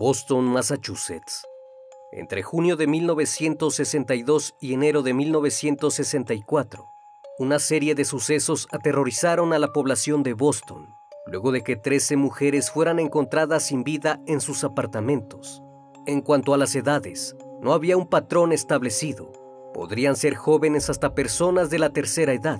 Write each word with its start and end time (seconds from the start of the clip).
Boston, 0.00 0.46
Massachusetts. 0.46 1.46
Entre 2.10 2.42
junio 2.42 2.76
de 2.76 2.86
1962 2.86 4.54
y 4.58 4.72
enero 4.72 5.02
de 5.02 5.12
1964, 5.12 6.86
una 7.38 7.58
serie 7.58 7.94
de 7.94 8.06
sucesos 8.06 8.66
aterrorizaron 8.72 9.52
a 9.52 9.58
la 9.58 9.74
población 9.74 10.22
de 10.22 10.32
Boston, 10.32 10.86
luego 11.26 11.52
de 11.52 11.60
que 11.60 11.76
13 11.76 12.16
mujeres 12.16 12.70
fueran 12.70 12.98
encontradas 12.98 13.64
sin 13.64 13.84
vida 13.84 14.22
en 14.26 14.40
sus 14.40 14.64
apartamentos. 14.64 15.62
En 16.06 16.22
cuanto 16.22 16.54
a 16.54 16.56
las 16.56 16.74
edades, 16.74 17.36
no 17.60 17.74
había 17.74 17.98
un 17.98 18.08
patrón 18.08 18.52
establecido. 18.52 19.30
Podrían 19.74 20.16
ser 20.16 20.34
jóvenes 20.34 20.88
hasta 20.88 21.14
personas 21.14 21.68
de 21.68 21.78
la 21.78 21.90
tercera 21.90 22.32
edad. 22.32 22.58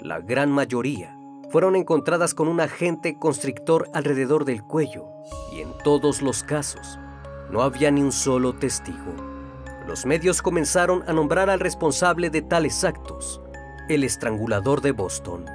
La 0.00 0.20
gran 0.20 0.52
mayoría 0.52 1.17
fueron 1.50 1.76
encontradas 1.76 2.34
con 2.34 2.48
un 2.48 2.60
agente 2.60 3.18
constrictor 3.18 3.88
alrededor 3.94 4.44
del 4.44 4.62
cuello 4.62 5.06
y 5.52 5.60
en 5.60 5.72
todos 5.82 6.20
los 6.20 6.42
casos 6.42 6.98
no 7.50 7.62
había 7.62 7.90
ni 7.90 8.02
un 8.02 8.12
solo 8.12 8.54
testigo. 8.54 9.14
Los 9.86 10.04
medios 10.04 10.42
comenzaron 10.42 11.02
a 11.08 11.12
nombrar 11.14 11.48
al 11.48 11.60
responsable 11.60 12.28
de 12.28 12.42
tales 12.42 12.84
actos, 12.84 13.40
el 13.88 14.04
estrangulador 14.04 14.82
de 14.82 14.92
Boston. 14.92 15.46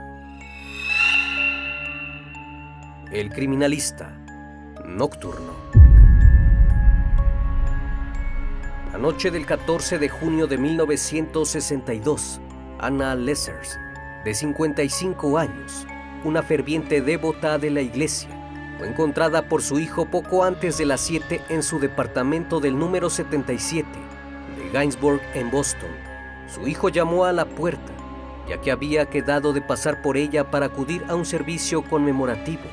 El 3.11 3.29
criminalista 3.29 4.17
nocturno. 4.85 5.53
La 8.91 8.97
noche 8.97 9.29
del 9.29 9.45
14 9.45 9.99
de 9.99 10.09
junio 10.09 10.47
de 10.47 10.57
1962, 10.57 12.41
Anna 12.79 13.13
Lessers 13.15 13.77
de 14.23 14.33
55 14.33 15.37
años, 15.37 15.85
una 16.23 16.43
ferviente 16.43 17.01
devota 17.01 17.57
de 17.57 17.69
la 17.69 17.81
iglesia, 17.81 18.29
fue 18.77 18.87
encontrada 18.87 19.49
por 19.49 19.61
su 19.61 19.79
hijo 19.79 20.05
poco 20.05 20.43
antes 20.43 20.77
de 20.77 20.85
las 20.85 21.01
7 21.01 21.41
en 21.49 21.61
su 21.61 21.79
departamento 21.79 22.59
del 22.59 22.77
número 22.77 23.09
77 23.09 23.87
de 24.57 24.69
Gainsbourg 24.69 25.21
en 25.33 25.51
Boston. 25.51 25.89
Su 26.47 26.67
hijo 26.67 26.89
llamó 26.89 27.25
a 27.25 27.33
la 27.33 27.45
puerta, 27.45 27.91
ya 28.47 28.59
que 28.61 28.71
había 28.71 29.05
quedado 29.05 29.53
de 29.53 29.61
pasar 29.61 30.01
por 30.01 30.17
ella 30.17 30.49
para 30.51 30.67
acudir 30.67 31.03
a 31.07 31.15
un 31.15 31.25
servicio 31.25 31.83
conmemorativo. 31.83 32.63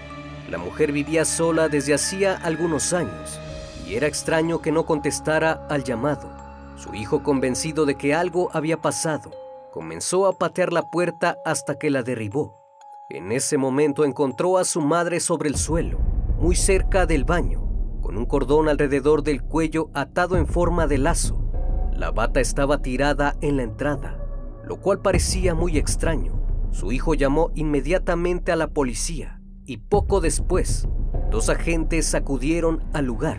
La 0.51 0.59
mujer 0.59 0.93
vivía 0.93 1.25
sola 1.25 1.69
desde 1.69 1.95
hacía 1.95 2.37
algunos 2.43 2.93
años 2.93 3.39
y 3.87 3.95
era 3.95 4.07
extraño 4.07 4.61
que 4.61 4.73
no 4.73 4.85
contestara 4.87 5.67
al 5.69 5.85
llamado. 5.85 6.31
Su 6.77 6.95
hijo, 6.95 7.23
convencido 7.23 7.87
de 7.87 7.97
que 7.97 8.15
algo 8.15 8.51
había 8.53 8.81
pasado, 8.81 9.31
comenzó 9.71 10.27
a 10.27 10.33
patear 10.33 10.73
la 10.73 10.91
puerta 10.91 11.39
hasta 11.45 11.79
que 11.79 11.91
la 11.91 12.03
derribó. 12.03 12.61
En 13.09 13.33
ese 13.33 13.59
momento 13.59 14.05
encontró 14.05 14.59
a 14.59 14.65
su 14.65 14.81
madre 14.81 15.21
sobre 15.21 15.49
el 15.49 15.57
suelo, 15.57 15.99
muy 16.39 16.55
cerca 16.55 17.07
del 17.07 17.25
baño, 17.25 17.69
con 18.01 18.17
un 18.17 18.27
cordón 18.27 18.69
alrededor 18.69 19.23
del 19.23 19.43
cuello 19.43 19.91
atado 19.95 20.37
en 20.37 20.47
forma 20.47 20.87
de 20.87 20.99
lazo. 20.99 21.45
La 21.93 22.11
bata 22.11 22.41
estaba 22.41 22.83
tirada 22.83 23.37
en 23.41 23.57
la 23.57 23.63
entrada, 23.63 24.25
lo 24.65 24.81
cual 24.81 25.01
parecía 25.01 25.55
muy 25.55 25.77
extraño. 25.77 26.41
Su 26.73 26.93
hijo 26.93 27.15
llamó 27.15 27.51
inmediatamente 27.55 28.53
a 28.53 28.57
la 28.57 28.69
policía 28.69 29.41
y 29.67 29.79
poco 29.79 30.21
después, 30.21 30.89
dos 31.31 31.49
agentes 31.49 32.15
acudieron 32.15 32.85
al 32.93 33.07
lugar. 33.07 33.39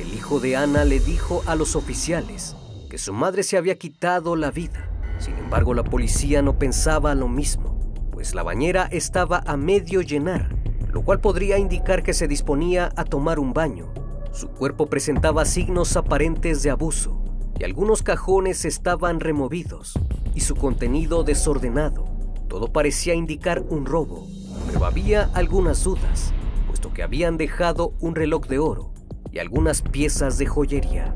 El 0.00 0.12
hijo 0.14 0.40
de 0.40 0.56
Ana 0.56 0.84
le 0.84 1.00
dijo 1.00 1.42
a 1.46 1.54
los 1.54 1.76
oficiales 1.76 2.56
que 2.88 2.98
su 2.98 3.12
madre 3.12 3.42
se 3.42 3.56
había 3.56 3.78
quitado 3.78 4.36
la 4.36 4.50
vida 4.50 4.91
sin 5.22 5.38
embargo, 5.38 5.72
la 5.72 5.84
policía 5.84 6.42
no 6.42 6.58
pensaba 6.58 7.14
lo 7.14 7.28
mismo, 7.28 7.78
pues 8.10 8.34
la 8.34 8.42
bañera 8.42 8.88
estaba 8.90 9.44
a 9.46 9.56
medio 9.56 10.00
llenar, 10.00 10.56
lo 10.92 11.02
cual 11.02 11.20
podría 11.20 11.58
indicar 11.58 12.02
que 12.02 12.12
se 12.12 12.26
disponía 12.26 12.90
a 12.96 13.04
tomar 13.04 13.38
un 13.38 13.52
baño. 13.52 13.86
Su 14.32 14.48
cuerpo 14.48 14.86
presentaba 14.86 15.44
signos 15.44 15.96
aparentes 15.96 16.64
de 16.64 16.70
abuso 16.70 17.22
y 17.56 17.62
algunos 17.62 18.02
cajones 18.02 18.64
estaban 18.64 19.20
removidos 19.20 19.96
y 20.34 20.40
su 20.40 20.56
contenido 20.56 21.22
desordenado. 21.22 22.04
Todo 22.48 22.72
parecía 22.72 23.14
indicar 23.14 23.62
un 23.68 23.86
robo, 23.86 24.26
pero 24.66 24.84
había 24.84 25.30
algunas 25.34 25.84
dudas, 25.84 26.32
puesto 26.66 26.92
que 26.92 27.04
habían 27.04 27.36
dejado 27.36 27.94
un 28.00 28.16
reloj 28.16 28.48
de 28.48 28.58
oro 28.58 28.90
y 29.30 29.38
algunas 29.38 29.82
piezas 29.82 30.36
de 30.38 30.46
joyería. 30.46 31.14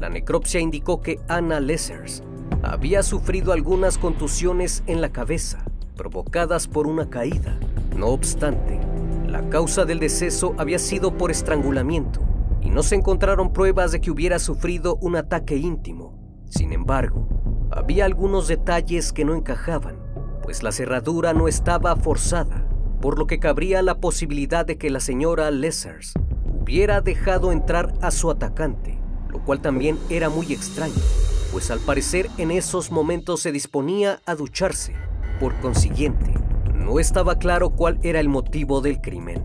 La 0.00 0.08
necropsia 0.08 0.58
indicó 0.58 1.00
que 1.00 1.20
Anna 1.28 1.60
Lessers 1.60 2.24
había 2.62 3.02
sufrido 3.02 3.52
algunas 3.52 3.98
contusiones 3.98 4.82
en 4.86 5.00
la 5.00 5.10
cabeza, 5.10 5.64
provocadas 5.96 6.68
por 6.68 6.86
una 6.86 7.08
caída. 7.08 7.58
No 7.96 8.08
obstante, 8.08 8.80
la 9.26 9.48
causa 9.48 9.84
del 9.84 9.98
deceso 9.98 10.54
había 10.58 10.78
sido 10.78 11.16
por 11.16 11.30
estrangulamiento 11.30 12.20
y 12.60 12.70
no 12.70 12.82
se 12.82 12.94
encontraron 12.94 13.52
pruebas 13.52 13.92
de 13.92 14.00
que 14.00 14.10
hubiera 14.10 14.38
sufrido 14.38 14.96
un 15.00 15.16
ataque 15.16 15.56
íntimo. 15.56 16.14
Sin 16.48 16.72
embargo, 16.72 17.28
había 17.70 18.04
algunos 18.04 18.48
detalles 18.48 19.12
que 19.12 19.24
no 19.24 19.34
encajaban, 19.34 19.96
pues 20.42 20.62
la 20.62 20.72
cerradura 20.72 21.34
no 21.34 21.48
estaba 21.48 21.94
forzada, 21.96 22.66
por 23.00 23.18
lo 23.18 23.26
que 23.26 23.38
cabría 23.38 23.82
la 23.82 24.00
posibilidad 24.00 24.64
de 24.66 24.78
que 24.78 24.90
la 24.90 25.00
señora 25.00 25.50
Lessers 25.50 26.14
hubiera 26.60 27.00
dejado 27.00 27.52
entrar 27.52 27.92
a 28.00 28.10
su 28.10 28.30
atacante, 28.30 28.98
lo 29.30 29.44
cual 29.44 29.60
también 29.60 29.98
era 30.10 30.28
muy 30.30 30.52
extraño 30.52 30.94
pues 31.52 31.70
al 31.70 31.80
parecer 31.80 32.28
en 32.38 32.50
esos 32.50 32.90
momentos 32.90 33.40
se 33.40 33.52
disponía 33.52 34.20
a 34.26 34.34
ducharse. 34.34 34.94
Por 35.40 35.58
consiguiente, 35.60 36.34
no 36.74 36.98
estaba 36.98 37.38
claro 37.38 37.70
cuál 37.70 37.98
era 38.02 38.20
el 38.20 38.28
motivo 38.28 38.80
del 38.80 39.00
crimen. 39.00 39.42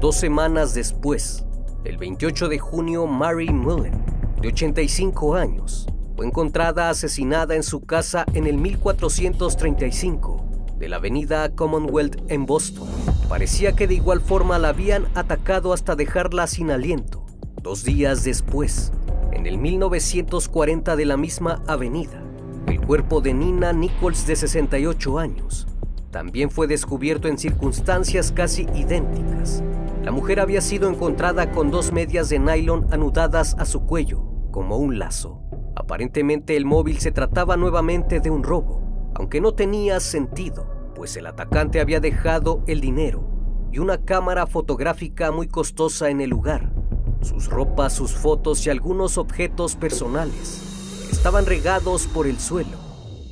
Dos 0.00 0.16
semanas 0.16 0.74
después, 0.74 1.44
el 1.84 1.98
28 1.98 2.48
de 2.48 2.58
junio, 2.58 3.06
Mary 3.06 3.50
Mullen, 3.50 4.04
de 4.40 4.48
85 4.48 5.34
años, 5.34 5.86
fue 6.16 6.26
encontrada 6.26 6.90
asesinada 6.90 7.54
en 7.54 7.62
su 7.62 7.80
casa 7.80 8.24
en 8.34 8.46
el 8.46 8.56
1435 8.56 10.46
de 10.78 10.88
la 10.88 10.96
avenida 10.96 11.54
Commonwealth 11.54 12.16
en 12.28 12.46
Boston. 12.46 12.88
Parecía 13.28 13.72
que 13.72 13.86
de 13.86 13.94
igual 13.94 14.20
forma 14.22 14.58
la 14.58 14.70
habían 14.70 15.06
atacado 15.14 15.74
hasta 15.74 15.94
dejarla 15.94 16.46
sin 16.46 16.70
aliento. 16.70 17.26
Dos 17.62 17.84
días 17.84 18.24
después, 18.24 18.90
en 19.32 19.46
el 19.46 19.58
1940 19.58 20.96
de 20.96 21.04
la 21.04 21.16
misma 21.16 21.62
avenida, 21.66 22.22
el 22.66 22.80
cuerpo 22.80 23.20
de 23.20 23.34
Nina 23.34 23.72
Nichols 23.72 24.26
de 24.26 24.36
68 24.36 25.18
años 25.18 25.66
también 26.10 26.50
fue 26.50 26.66
descubierto 26.66 27.28
en 27.28 27.38
circunstancias 27.38 28.32
casi 28.32 28.66
idénticas. 28.74 29.62
La 30.02 30.10
mujer 30.10 30.40
había 30.40 30.60
sido 30.60 30.88
encontrada 30.88 31.52
con 31.52 31.70
dos 31.70 31.92
medias 31.92 32.28
de 32.28 32.40
nylon 32.40 32.86
anudadas 32.92 33.54
a 33.58 33.64
su 33.64 33.86
cuello, 33.86 34.22
como 34.50 34.76
un 34.78 34.98
lazo. 34.98 35.40
Aparentemente 35.76 36.56
el 36.56 36.64
móvil 36.64 36.98
se 36.98 37.12
trataba 37.12 37.56
nuevamente 37.56 38.18
de 38.18 38.30
un 38.30 38.42
robo, 38.42 39.12
aunque 39.14 39.40
no 39.40 39.54
tenía 39.54 40.00
sentido, 40.00 40.92
pues 40.96 41.16
el 41.16 41.26
atacante 41.26 41.80
había 41.80 42.00
dejado 42.00 42.64
el 42.66 42.80
dinero 42.80 43.28
y 43.72 43.78
una 43.78 44.04
cámara 44.04 44.46
fotográfica 44.46 45.30
muy 45.30 45.46
costosa 45.46 46.10
en 46.10 46.20
el 46.20 46.30
lugar, 46.30 46.72
sus 47.22 47.48
ropas, 47.48 47.92
sus 47.92 48.12
fotos 48.12 48.66
y 48.66 48.70
algunos 48.70 49.18
objetos 49.18 49.76
personales 49.76 51.08
estaban 51.10 51.46
regados 51.46 52.06
por 52.06 52.26
el 52.26 52.38
suelo. 52.38 52.78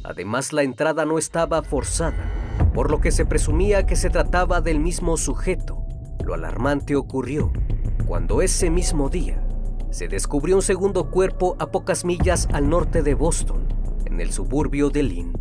Además, 0.05 0.53
la 0.53 0.63
entrada 0.63 1.05
no 1.05 1.19
estaba 1.19 1.63
forzada, 1.63 2.33
por 2.75 2.91
lo 2.91 3.01
que 3.01 3.11
se 3.11 3.27
presumía 3.27 3.87
que 3.87 3.97
se 3.97 4.11
trataba 4.11 4.61
del 4.61 4.81
mismo 4.81 5.17
sujeto. 5.17 5.85
Lo 6.25 6.35
alarmante 6.35 6.97
ocurrió 6.97 7.53
cuando 8.07 8.43
ese 8.43 8.71
mismo 8.71 9.09
día 9.09 9.43
se 9.91 10.09
descubrió 10.09 10.57
un 10.57 10.63
segundo 10.63 11.11
cuerpo 11.11 11.57
a 11.59 11.71
pocas 11.71 12.05
millas 12.05 12.49
al 12.53 12.69
norte 12.69 13.03
de 13.03 13.15
Boston, 13.15 13.67
en 14.05 14.21
el 14.21 14.33
suburbio 14.33 14.91
de 14.91 15.03
Lynn. 15.03 15.33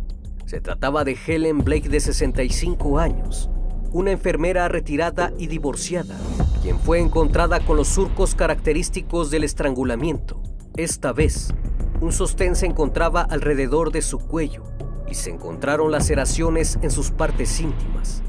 Se 0.46 0.60
trataba 0.60 1.04
de 1.04 1.16
Helen 1.26 1.64
Blake 1.64 1.88
de 1.88 2.00
65 2.00 2.98
años, 2.98 3.50
una 3.92 4.10
enfermera 4.10 4.68
retirada 4.68 5.32
y 5.38 5.46
divorciada, 5.46 6.16
quien 6.62 6.78
fue 6.78 7.00
encontrada 7.00 7.60
con 7.60 7.76
los 7.76 7.88
surcos 7.88 8.34
característicos 8.34 9.30
del 9.30 9.44
estrangulamiento. 9.44 10.42
Esta 10.76 11.12
vez, 11.12 11.52
un 12.00 12.12
sostén 12.12 12.54
se 12.54 12.66
encontraba 12.66 13.22
alrededor 13.22 13.90
de 13.90 14.02
su 14.02 14.18
cuello 14.18 14.62
y 15.10 15.14
se 15.14 15.30
encontraron 15.30 15.90
laceraciones 15.90 16.78
en 16.82 16.90
sus 16.90 17.10
partes 17.10 17.60
íntimas. 17.60 18.22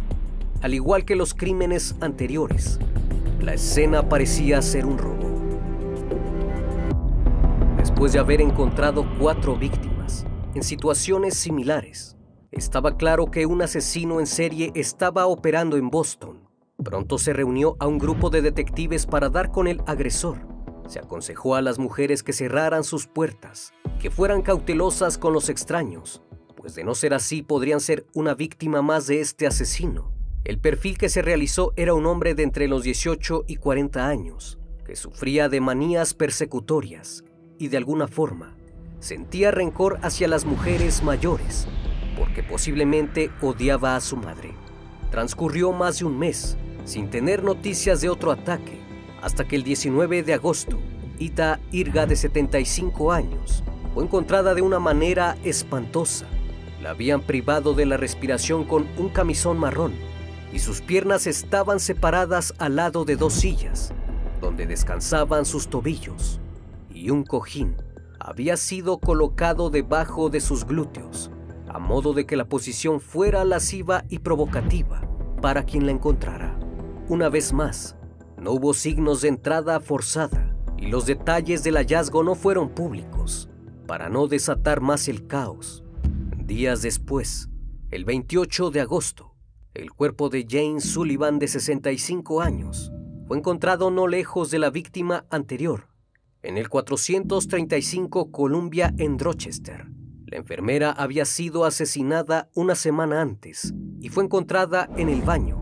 Al 0.61 0.73
igual 0.73 1.05
que 1.05 1.15
los 1.15 1.33
crímenes 1.33 1.95
anteriores, 2.01 2.79
la 3.39 3.53
escena 3.53 4.09
parecía 4.09 4.61
ser 4.61 4.85
un 4.85 4.97
robo. 4.97 5.29
Después 7.77 8.13
de 8.13 8.19
haber 8.19 8.41
encontrado 8.41 9.05
cuatro 9.19 9.55
víctimas 9.55 10.25
en 10.55 10.63
situaciones 10.63 11.35
similares, 11.35 12.17
estaba 12.51 12.97
claro 12.97 13.29
que 13.29 13.45
un 13.45 13.61
asesino 13.61 14.19
en 14.19 14.27
serie 14.27 14.71
estaba 14.75 15.27
operando 15.27 15.77
en 15.77 15.89
Boston. 15.89 16.47
Pronto 16.83 17.17
se 17.17 17.33
reunió 17.33 17.75
a 17.79 17.87
un 17.87 17.99
grupo 17.99 18.29
de 18.29 18.41
detectives 18.41 19.05
para 19.05 19.29
dar 19.29 19.51
con 19.51 19.67
el 19.67 19.81
agresor. 19.85 20.37
Se 20.87 20.99
aconsejó 20.99 21.55
a 21.55 21.61
las 21.61 21.77
mujeres 21.77 22.23
que 22.23 22.33
cerraran 22.33 22.83
sus 22.83 23.05
puertas, 23.05 23.73
que 24.01 24.09
fueran 24.09 24.41
cautelosas 24.41 25.17
con 25.17 25.33
los 25.33 25.49
extraños, 25.49 26.23
pues 26.55 26.73
de 26.73 26.83
no 26.83 26.95
ser 26.95 27.13
así 27.13 27.43
podrían 27.43 27.79
ser 27.79 28.07
una 28.13 28.33
víctima 28.33 28.81
más 28.81 29.05
de 29.05 29.21
este 29.21 29.45
asesino. 29.45 30.11
El 30.43 30.57
perfil 30.57 30.97
que 30.97 31.09
se 31.09 31.21
realizó 31.21 31.73
era 31.75 31.93
un 31.93 32.05
hombre 32.05 32.33
de 32.33 32.43
entre 32.43 32.67
los 32.67 32.83
18 32.83 33.43
y 33.45 33.57
40 33.57 34.07
años, 34.07 34.57
que 34.85 34.95
sufría 34.95 35.49
de 35.49 35.61
manías 35.61 36.15
persecutorias 36.15 37.23
y 37.59 37.67
de 37.67 37.77
alguna 37.77 38.07
forma 38.07 38.55
sentía 38.99 39.51
rencor 39.51 39.99
hacia 40.01 40.27
las 40.27 40.45
mujeres 40.45 41.03
mayores, 41.03 41.67
porque 42.19 42.43
posiblemente 42.43 43.31
odiaba 43.41 43.95
a 43.95 44.01
su 44.01 44.17
madre. 44.17 44.53
Transcurrió 45.09 45.71
más 45.71 45.99
de 45.99 46.05
un 46.05 46.19
mes 46.19 46.57
sin 46.83 47.09
tener 47.09 47.43
noticias 47.43 48.01
de 48.01 48.09
otro 48.09 48.31
ataque, 48.31 48.77
hasta 49.21 49.47
que 49.47 49.55
el 49.55 49.63
19 49.63 50.23
de 50.23 50.33
agosto, 50.33 50.77
Ita 51.17 51.59
Irga 51.71 52.05
de 52.05 52.15
75 52.15 53.11
años 53.11 53.63
fue 53.93 54.03
encontrada 54.03 54.53
de 54.53 54.61
una 54.61 54.79
manera 54.79 55.37
espantosa. 55.43 56.25
La 56.81 56.91
habían 56.91 57.21
privado 57.21 57.73
de 57.73 57.85
la 57.85 57.97
respiración 57.97 58.65
con 58.65 58.87
un 58.97 59.09
camisón 59.09 59.57
marrón 59.57 59.93
y 60.51 60.59
sus 60.59 60.81
piernas 60.81 61.25
estaban 61.27 61.79
separadas 61.79 62.53
al 62.57 62.75
lado 62.75 63.05
de 63.05 63.15
dos 63.15 63.33
sillas, 63.33 63.93
donde 64.41 64.65
descansaban 64.65 65.45
sus 65.45 65.69
tobillos, 65.69 66.39
y 66.93 67.11
un 67.11 67.23
cojín 67.23 67.75
había 68.19 68.57
sido 68.57 68.97
colocado 68.97 69.69
debajo 69.69 70.29
de 70.29 70.41
sus 70.41 70.65
glúteos, 70.65 71.29
a 71.79 71.81
modo 71.81 72.11
de 72.11 72.25
que 72.25 72.35
la 72.35 72.43
posición 72.43 72.99
fuera 72.99 73.45
lasciva 73.45 74.03
y 74.09 74.19
provocativa 74.19 75.01
para 75.41 75.63
quien 75.63 75.85
la 75.85 75.93
encontrara. 75.93 76.59
Una 77.07 77.29
vez 77.29 77.53
más, 77.53 77.95
no 78.37 78.51
hubo 78.51 78.73
signos 78.73 79.21
de 79.21 79.29
entrada 79.29 79.79
forzada 79.79 80.57
y 80.77 80.87
los 80.87 81.05
detalles 81.05 81.63
del 81.63 81.77
hallazgo 81.77 82.21
no 82.21 82.35
fueron 82.35 82.67
públicos, 82.67 83.49
para 83.87 84.09
no 84.09 84.27
desatar 84.27 84.81
más 84.81 85.07
el 85.07 85.25
caos. 85.25 85.85
Días 86.37 86.81
después, 86.81 87.49
el 87.91 88.03
28 88.03 88.71
de 88.71 88.81
agosto, 88.81 89.33
el 89.73 89.91
cuerpo 89.91 90.27
de 90.27 90.45
Jane 90.47 90.81
Sullivan 90.81 91.39
de 91.39 91.47
65 91.47 92.41
años 92.41 92.91
fue 93.25 93.37
encontrado 93.37 93.89
no 93.89 94.05
lejos 94.05 94.51
de 94.51 94.59
la 94.59 94.69
víctima 94.69 95.25
anterior, 95.29 95.87
en 96.43 96.57
el 96.57 96.67
435 96.67 98.31
Columbia 98.31 98.93
en 98.97 99.17
Rochester. 99.17 99.98
La 100.29 100.37
enfermera 100.37 100.91
había 100.91 101.25
sido 101.25 101.65
asesinada 101.65 102.49
una 102.53 102.75
semana 102.75 103.21
antes 103.21 103.73
y 103.99 104.09
fue 104.09 104.23
encontrada 104.23 104.87
en 104.95 105.09
el 105.09 105.23
baño. 105.23 105.59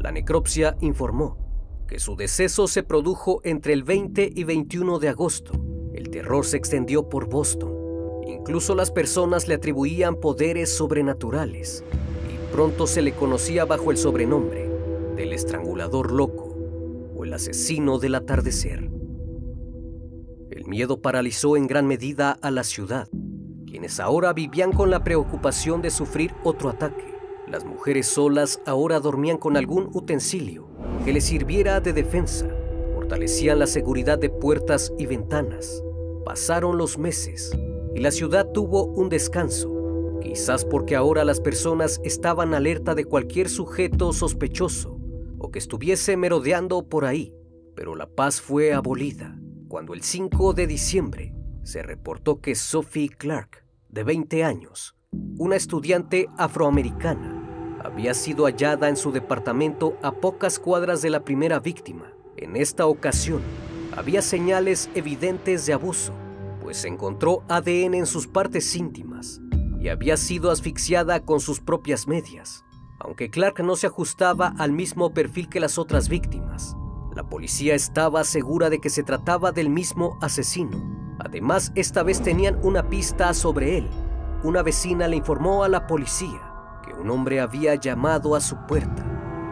La 0.00 0.10
necropsia 0.10 0.76
informó 0.80 1.38
que 1.86 2.00
su 2.00 2.16
deceso 2.16 2.66
se 2.66 2.82
produjo 2.82 3.40
entre 3.44 3.72
el 3.72 3.84
20 3.84 4.32
y 4.34 4.44
21 4.44 4.98
de 4.98 5.08
agosto. 5.08 5.52
El 5.94 6.10
terror 6.10 6.44
se 6.44 6.56
extendió 6.56 7.08
por 7.08 7.28
Boston. 7.28 7.72
Incluso 8.26 8.74
las 8.74 8.90
personas 8.90 9.46
le 9.46 9.54
atribuían 9.54 10.16
poderes 10.16 10.76
sobrenaturales 10.76 11.84
Pronto 12.52 12.86
se 12.86 13.02
le 13.02 13.12
conocía 13.12 13.64
bajo 13.64 13.90
el 13.90 13.96
sobrenombre 13.98 14.68
del 15.14 15.32
estrangulador 15.32 16.10
loco 16.10 16.56
o 17.14 17.24
el 17.24 17.32
asesino 17.32 17.98
del 17.98 18.14
atardecer. 18.14 18.90
El 20.50 20.66
miedo 20.66 21.00
paralizó 21.00 21.56
en 21.56 21.66
gran 21.66 21.86
medida 21.86 22.32
a 22.32 22.50
la 22.50 22.64
ciudad, 22.64 23.08
quienes 23.68 24.00
ahora 24.00 24.32
vivían 24.32 24.72
con 24.72 24.90
la 24.90 25.04
preocupación 25.04 25.82
de 25.82 25.90
sufrir 25.90 26.34
otro 26.42 26.70
ataque. 26.70 27.14
Las 27.46 27.64
mujeres 27.64 28.06
solas 28.06 28.60
ahora 28.66 29.00
dormían 29.00 29.38
con 29.38 29.56
algún 29.56 29.90
utensilio 29.94 30.68
que 31.04 31.12
les 31.12 31.24
sirviera 31.24 31.80
de 31.80 31.92
defensa, 31.92 32.46
fortalecían 32.94 33.58
la 33.58 33.66
seguridad 33.66 34.18
de 34.18 34.30
puertas 34.30 34.92
y 34.98 35.06
ventanas. 35.06 35.82
Pasaron 36.24 36.76
los 36.76 36.98
meses 36.98 37.56
y 37.94 38.00
la 38.00 38.10
ciudad 38.10 38.50
tuvo 38.52 38.84
un 38.84 39.08
descanso 39.08 39.74
quizás 40.20 40.64
porque 40.64 40.96
ahora 40.96 41.24
las 41.24 41.40
personas 41.40 42.00
estaban 42.04 42.52
alerta 42.52 42.94
de 42.94 43.04
cualquier 43.04 43.48
sujeto 43.48 44.12
sospechoso 44.12 44.98
o 45.38 45.50
que 45.50 45.58
estuviese 45.58 46.16
merodeando 46.16 46.88
por 46.88 47.04
ahí, 47.04 47.32
pero 47.74 47.94
la 47.94 48.08
paz 48.08 48.40
fue 48.40 48.72
abolida 48.72 49.38
cuando 49.68 49.94
el 49.94 50.02
5 50.02 50.54
de 50.54 50.66
diciembre 50.66 51.37
se 51.62 51.82
reportó 51.82 52.40
que 52.40 52.54
Sophie 52.54 53.08
Clark, 53.08 53.64
de 53.88 54.04
20 54.04 54.44
años, 54.44 54.96
una 55.38 55.56
estudiante 55.56 56.28
afroamericana, 56.36 57.78
había 57.82 58.14
sido 58.14 58.44
hallada 58.44 58.88
en 58.88 58.96
su 58.96 59.12
departamento 59.12 59.96
a 60.02 60.12
pocas 60.12 60.58
cuadras 60.58 61.02
de 61.02 61.10
la 61.10 61.24
primera 61.24 61.60
víctima. 61.60 62.12
En 62.36 62.56
esta 62.56 62.86
ocasión, 62.86 63.40
había 63.96 64.22
señales 64.22 64.90
evidentes 64.94 65.66
de 65.66 65.72
abuso, 65.72 66.12
pues 66.60 66.84
encontró 66.84 67.42
ADN 67.48 67.94
en 67.94 68.06
sus 68.06 68.26
partes 68.26 68.76
íntimas 68.76 69.40
y 69.80 69.88
había 69.88 70.16
sido 70.16 70.50
asfixiada 70.50 71.24
con 71.24 71.40
sus 71.40 71.60
propias 71.60 72.06
medias, 72.06 72.64
aunque 73.00 73.30
Clark 73.30 73.60
no 73.60 73.76
se 73.76 73.86
ajustaba 73.86 74.54
al 74.58 74.72
mismo 74.72 75.14
perfil 75.14 75.48
que 75.48 75.60
las 75.60 75.78
otras 75.78 76.08
víctimas. 76.08 76.76
La 77.14 77.28
policía 77.28 77.74
estaba 77.74 78.22
segura 78.24 78.70
de 78.70 78.80
que 78.80 78.90
se 78.90 79.02
trataba 79.02 79.50
del 79.50 79.70
mismo 79.70 80.18
asesino. 80.20 81.07
Además, 81.18 81.72
esta 81.74 82.02
vez 82.02 82.22
tenían 82.22 82.58
una 82.62 82.88
pista 82.88 83.34
sobre 83.34 83.78
él. 83.78 83.88
Una 84.42 84.62
vecina 84.62 85.08
le 85.08 85.16
informó 85.16 85.64
a 85.64 85.68
la 85.68 85.86
policía 85.86 86.40
que 86.84 86.92
un 86.94 87.10
hombre 87.10 87.40
había 87.40 87.74
llamado 87.74 88.36
a 88.36 88.40
su 88.40 88.56
puerta, 88.66 89.04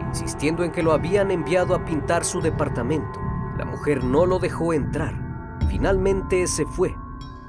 insistiendo 0.07 0.63
en 0.63 0.71
que 0.71 0.83
lo 0.83 0.93
habían 0.93 1.29
enviado 1.29 1.75
a 1.75 1.83
pintar 1.83 2.23
su 2.23 2.41
departamento. 2.41 3.19
La 3.57 3.65
mujer 3.65 4.03
no 4.03 4.25
lo 4.25 4.39
dejó 4.39 4.73
entrar. 4.73 5.57
Finalmente 5.69 6.47
se 6.47 6.65
fue 6.65 6.95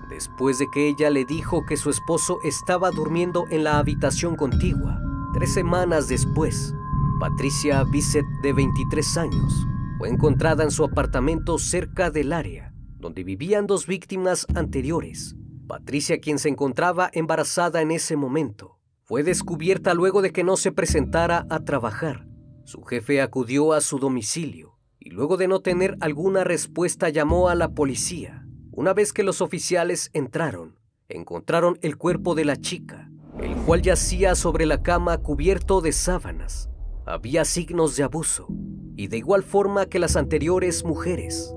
después 0.09 0.59
de 0.59 0.71
que 0.71 0.89
ella 0.89 1.11
le 1.11 1.25
dijo 1.25 1.65
que 1.67 1.77
su 1.77 1.91
esposo 1.91 2.39
estaba 2.43 2.91
durmiendo 2.91 3.45
en 3.51 3.63
la 3.63 3.79
habitación 3.79 4.37
contigua. 4.37 4.99
Tres 5.35 5.53
semanas 5.53 6.09
después, 6.09 6.75
Patricia 7.21 7.85
Bissett, 7.85 8.27
de 8.43 8.53
23 8.53 9.17
años, 9.19 9.67
fue 9.99 10.09
encontrada 10.09 10.65
en 10.65 10.71
su 10.71 10.83
apartamento 10.83 11.59
cerca 11.59 12.11
del 12.11 12.33
área 12.33 12.73
donde 12.99 13.25
vivían 13.25 13.67
dos 13.67 13.87
víctimas 13.87 14.47
anteriores. 14.55 15.37
Patricia, 15.67 16.19
quien 16.19 16.39
se 16.39 16.49
encontraba 16.49 17.11
embarazada 17.13 17.83
en 17.83 17.91
ese 17.91 18.17
momento, 18.17 18.79
fue 19.05 19.23
descubierta 19.23 19.95
luego 19.95 20.23
de 20.23 20.33
que 20.33 20.45
no 20.45 20.57
se 20.57 20.73
presentara 20.73 21.47
a 21.51 21.61
trabajar. 21.61 22.27
Su 22.65 22.83
jefe 22.83 23.23
acudió 23.23 23.73
a 23.73 23.81
su 23.81 23.99
domicilio 23.99 24.79
y 24.99 25.11
luego 25.11 25.37
de 25.37 25.49
no 25.49 25.61
tener 25.61 25.97
alguna 26.01 26.45
respuesta 26.45 27.09
llamó 27.09 27.49
a 27.49 27.55
la 27.55 27.71
policía. 27.71 28.47
Una 28.73 28.93
vez 28.93 29.13
que 29.13 29.23
los 29.23 29.41
oficiales 29.41 30.11
entraron, 30.13 30.79
encontraron 31.09 31.79
el 31.83 31.97
cuerpo 31.97 32.35
de 32.35 32.45
la 32.45 32.57
chica, 32.57 33.11
el 33.41 33.55
cual 33.57 33.83
yacía 33.83 34.35
sobre 34.35 34.67
la 34.67 34.83
cama 34.83 35.19
cubierto 35.19 35.81
de 35.81 35.93
sábanas. 35.93 36.69
Había 37.07 37.45
signos 37.45 37.97
de 37.97 38.03
abuso, 38.03 38.49
y 38.97 39.07
de 39.07 39.17
igual 39.17 39.43
forma 39.43 39.87
que 39.87 39.99
las 39.99 40.17
anteriores 40.17 40.85
mujeres, 40.85 41.55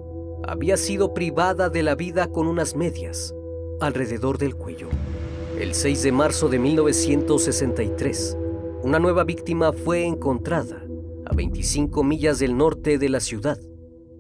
había 0.47 0.77
sido 0.77 1.13
privada 1.13 1.69
de 1.69 1.83
la 1.83 1.95
vida 1.95 2.31
con 2.31 2.47
unas 2.47 2.75
medias 2.75 3.33
alrededor 3.79 4.37
del 4.37 4.55
cuello. 4.55 4.87
El 5.59 5.73
6 5.73 6.03
de 6.03 6.11
marzo 6.11 6.49
de 6.49 6.59
1963, 6.59 8.37
una 8.83 8.99
nueva 8.99 9.23
víctima 9.23 9.73
fue 9.73 10.05
encontrada 10.05 10.83
a 11.25 11.35
25 11.35 12.03
millas 12.03 12.39
del 12.39 12.57
norte 12.57 12.97
de 12.97 13.09
la 13.09 13.19
ciudad. 13.19 13.59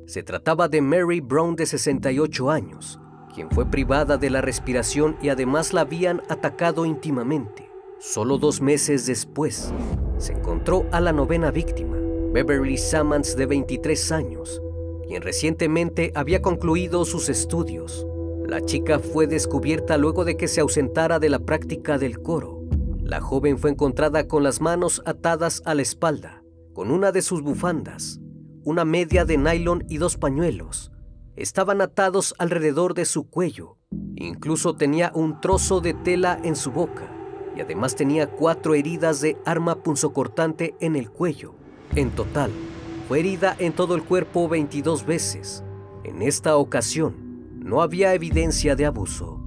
Se 0.05 0.23
trataba 0.23 0.67
de 0.67 0.81
Mary 0.81 1.19
Brown 1.19 1.55
de 1.55 1.65
68 1.65 2.49
años, 2.49 2.99
quien 3.33 3.49
fue 3.49 3.65
privada 3.65 4.17
de 4.17 4.29
la 4.29 4.41
respiración 4.41 5.17
y 5.21 5.29
además 5.29 5.73
la 5.73 5.81
habían 5.81 6.21
atacado 6.29 6.85
íntimamente. 6.85 7.69
Solo 7.99 8.37
dos 8.37 8.61
meses 8.61 9.05
después, 9.05 9.71
se 10.17 10.33
encontró 10.33 10.85
a 10.91 10.99
la 10.99 11.13
novena 11.13 11.51
víctima, 11.51 11.97
Beverly 12.33 12.77
Sammons 12.77 13.35
de 13.35 13.45
23 13.45 14.11
años, 14.11 14.61
quien 15.11 15.23
recientemente 15.23 16.13
había 16.15 16.41
concluido 16.41 17.03
sus 17.03 17.27
estudios. 17.27 18.07
La 18.47 18.61
chica 18.61 18.97
fue 18.99 19.27
descubierta 19.27 19.97
luego 19.97 20.23
de 20.23 20.37
que 20.37 20.47
se 20.47 20.61
ausentara 20.61 21.19
de 21.19 21.27
la 21.27 21.39
práctica 21.39 21.97
del 21.97 22.21
coro. 22.21 22.61
La 23.03 23.19
joven 23.19 23.57
fue 23.57 23.71
encontrada 23.71 24.29
con 24.29 24.41
las 24.41 24.61
manos 24.61 25.01
atadas 25.05 25.63
a 25.65 25.75
la 25.75 25.81
espalda, 25.81 26.43
con 26.73 26.91
una 26.91 27.11
de 27.11 27.21
sus 27.21 27.41
bufandas, 27.41 28.21
una 28.63 28.85
media 28.85 29.25
de 29.25 29.37
nylon 29.37 29.83
y 29.89 29.97
dos 29.97 30.15
pañuelos. 30.15 30.93
Estaban 31.35 31.81
atados 31.81 32.33
alrededor 32.37 32.93
de 32.93 33.03
su 33.03 33.29
cuello. 33.29 33.75
Incluso 34.15 34.77
tenía 34.77 35.11
un 35.13 35.41
trozo 35.41 35.81
de 35.81 35.93
tela 35.93 36.39
en 36.41 36.55
su 36.55 36.71
boca 36.71 37.11
y 37.53 37.59
además 37.59 37.97
tenía 37.97 38.27
cuatro 38.27 38.75
heridas 38.75 39.19
de 39.19 39.35
arma 39.43 39.83
punzocortante 39.83 40.73
en 40.79 40.95
el 40.95 41.11
cuello. 41.11 41.53
En 41.97 42.11
total, 42.11 42.49
herida 43.15 43.55
en 43.59 43.73
todo 43.73 43.95
el 43.95 44.03
cuerpo 44.03 44.47
22 44.47 45.05
veces. 45.05 45.63
En 46.03 46.21
esta 46.21 46.57
ocasión, 46.57 47.31
no 47.59 47.81
había 47.81 48.13
evidencia 48.13 48.75
de 48.75 48.85
abuso. 48.85 49.39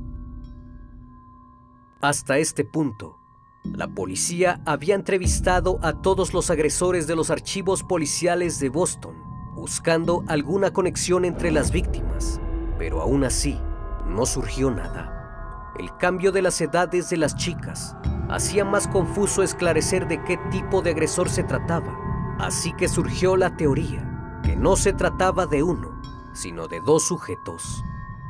Hasta 2.01 2.39
este 2.39 2.65
punto, 2.65 3.19
la 3.65 3.89
policía 3.89 4.61
había 4.67 4.95
entrevistado 4.95 5.79
a 5.83 6.03
todos 6.03 6.35
los 6.35 6.51
agresores 6.51 7.07
de 7.07 7.17
los 7.17 7.31
archivos 7.31 7.83
policiales 7.83 8.61
de 8.61 8.69
Boston, 8.69 9.15
buscando 9.55 10.23
alguna 10.29 10.73
conexión 10.73 11.25
entre 11.25 11.51
las 11.51 11.71
víctimas, 11.71 12.41
pero 12.79 13.01
aún 13.01 13.25
así 13.25 13.59
no 14.07 14.27
surgió 14.27 14.71
nada. 14.71 15.73
El 15.79 15.97
cambio 15.97 16.31
de 16.31 16.43
las 16.43 16.61
edades 16.61 17.09
de 17.11 17.17
las 17.17 17.35
chicas 17.37 17.97
hacía 18.29 18.65
más 18.65 18.87
confuso 18.87 19.43
esclarecer 19.43 20.07
de 20.07 20.23
qué 20.25 20.37
tipo 20.51 20.83
de 20.83 20.91
agresor 20.91 21.29
se 21.29 21.43
trataba, 21.43 21.99
así 22.39 22.73
que 22.75 22.89
surgió 22.89 23.37
la 23.37 23.57
teoría 23.57 24.41
que 24.43 24.57
no 24.57 24.77
se 24.77 24.93
trataba 24.93 25.47
de 25.47 25.63
uno, 25.63 26.01
sino 26.35 26.69
de 26.69 26.81
dos 26.81 27.05
sujetos. 27.05 27.83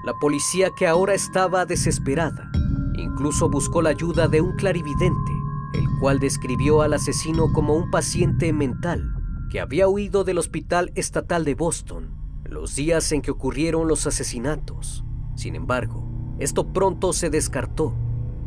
La 0.05 0.15
policía 0.15 0.71
que 0.77 0.87
ahora 0.87 1.15
estaba 1.15 1.67
desesperada 1.67 2.51
Incluso 2.97 3.49
buscó 3.49 3.83
la 3.83 3.91
ayuda 3.91 4.29
de 4.29 4.41
un 4.41 4.53
clarividente, 4.53 5.33
el 5.73 5.87
cual 6.01 6.19
describió 6.21 6.83
al 6.83 6.95
asesino 6.95 7.53
como 7.53 7.75
un 7.75 7.91
paciente 7.91 8.53
mental 8.53 9.15
que 9.51 9.61
había 9.61 9.89
huido 9.89 10.25
del 10.25 10.39
Hospital 10.39 10.93
Estatal 10.95 11.45
de 11.45 11.55
Boston 11.55 12.11
los 12.45 12.77
días 12.77 13.11
en 13.13 13.23
que 13.23 13.33
ocurrieron 13.33 13.89
los 13.89 14.07
asesinatos. 14.07 15.05
Sin 15.35 15.57
embargo, 15.57 16.09
esto 16.39 16.73
pronto 16.73 17.13
se 17.13 17.31
descartó. 17.31 17.95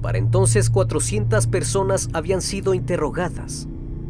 Para 0.01 0.17
entonces 0.17 0.69
400 0.69 1.47
personas 1.47 2.09
habían 2.13 2.41
sido 2.41 2.73
interrogadas, 2.73 3.67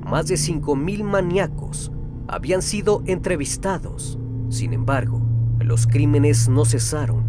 más 0.08 0.28
de 0.28 0.36
5.000 0.36 1.04
maníacos 1.04 1.92
habían 2.28 2.62
sido 2.62 3.04
entrevistados. 3.06 4.18
Sin 4.50 4.72
embargo, 4.74 5.22
los 5.60 5.86
crímenes 5.86 6.48
no 6.48 6.64
cesaron 6.64 7.26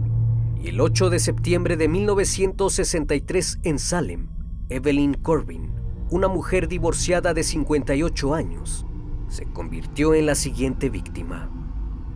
y 0.60 0.68
el 0.68 0.80
8 0.80 1.10
de 1.10 1.18
septiembre 1.18 1.76
de 1.76 1.88
1963 1.88 3.60
en 3.64 3.78
Salem, 3.80 4.28
Evelyn 4.68 5.14
Corbin, 5.14 5.72
una 6.10 6.28
mujer 6.28 6.68
divorciada 6.68 7.34
de 7.34 7.42
58 7.42 8.34
años, 8.34 8.86
se 9.28 9.44
convirtió 9.44 10.14
en 10.14 10.26
la 10.26 10.36
siguiente 10.36 10.88
víctima. 10.88 11.50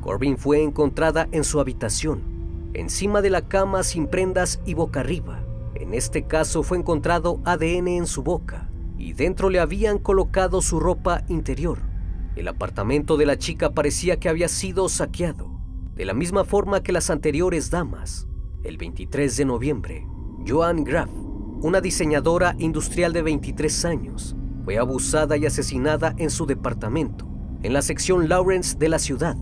Corbin 0.00 0.38
fue 0.38 0.62
encontrada 0.62 1.28
en 1.32 1.42
su 1.44 1.60
habitación, 1.60 2.70
encima 2.74 3.20
de 3.20 3.30
la 3.30 3.48
cama 3.48 3.82
sin 3.82 4.06
prendas 4.06 4.60
y 4.64 4.74
boca 4.74 5.00
arriba. 5.00 5.44
En 5.74 5.94
este 5.94 6.24
caso 6.24 6.62
fue 6.62 6.78
encontrado 6.78 7.40
ADN 7.44 7.88
en 7.88 8.06
su 8.06 8.22
boca 8.22 8.71
y 9.02 9.14
dentro 9.14 9.50
le 9.50 9.58
habían 9.58 9.98
colocado 9.98 10.62
su 10.62 10.78
ropa 10.78 11.24
interior. 11.28 11.80
El 12.36 12.46
apartamento 12.46 13.16
de 13.16 13.26
la 13.26 13.36
chica 13.36 13.72
parecía 13.72 14.20
que 14.20 14.28
había 14.28 14.46
sido 14.46 14.88
saqueado, 14.88 15.50
de 15.96 16.04
la 16.04 16.14
misma 16.14 16.44
forma 16.44 16.84
que 16.84 16.92
las 16.92 17.10
anteriores 17.10 17.68
damas. 17.68 18.28
El 18.62 18.78
23 18.78 19.36
de 19.36 19.44
noviembre, 19.44 20.06
Joan 20.46 20.84
Graff, 20.84 21.10
una 21.62 21.80
diseñadora 21.80 22.54
industrial 22.60 23.12
de 23.12 23.22
23 23.22 23.84
años, 23.86 24.36
fue 24.64 24.78
abusada 24.78 25.36
y 25.36 25.46
asesinada 25.46 26.14
en 26.16 26.30
su 26.30 26.46
departamento, 26.46 27.28
en 27.64 27.72
la 27.72 27.82
sección 27.82 28.28
Lawrence 28.28 28.78
de 28.78 28.88
la 28.88 29.00
ciudad. 29.00 29.36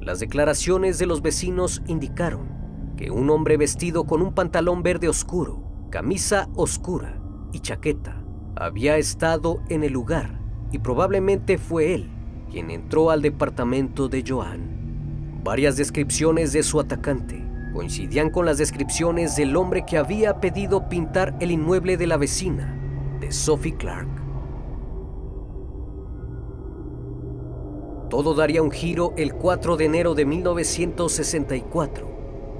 Las 0.00 0.20
declaraciones 0.20 1.00
de 1.00 1.06
los 1.06 1.20
vecinos 1.20 1.82
indicaron 1.88 2.94
que 2.96 3.10
un 3.10 3.28
hombre 3.30 3.56
vestido 3.56 4.04
con 4.04 4.22
un 4.22 4.34
pantalón 4.34 4.84
verde 4.84 5.08
oscuro, 5.08 5.88
camisa 5.90 6.48
oscura 6.54 7.20
y 7.52 7.58
chaqueta 7.58 8.19
había 8.56 8.96
estado 8.96 9.60
en 9.68 9.84
el 9.84 9.92
lugar 9.92 10.38
y 10.72 10.78
probablemente 10.78 11.58
fue 11.58 11.94
él 11.94 12.10
quien 12.50 12.70
entró 12.70 13.10
al 13.10 13.22
departamento 13.22 14.08
de 14.08 14.24
Joan. 14.26 15.40
Varias 15.44 15.76
descripciones 15.76 16.52
de 16.52 16.62
su 16.62 16.80
atacante 16.80 17.42
coincidían 17.72 18.30
con 18.30 18.44
las 18.44 18.58
descripciones 18.58 19.36
del 19.36 19.56
hombre 19.56 19.86
que 19.86 19.96
había 19.96 20.40
pedido 20.40 20.88
pintar 20.88 21.36
el 21.40 21.52
inmueble 21.52 21.96
de 21.96 22.06
la 22.06 22.16
vecina, 22.16 22.76
de 23.20 23.30
Sophie 23.30 23.76
Clark. 23.76 24.08
Todo 28.10 28.34
daría 28.34 28.60
un 28.60 28.72
giro 28.72 29.14
el 29.16 29.34
4 29.34 29.76
de 29.76 29.84
enero 29.84 30.14
de 30.14 30.24
1964, 30.24 32.10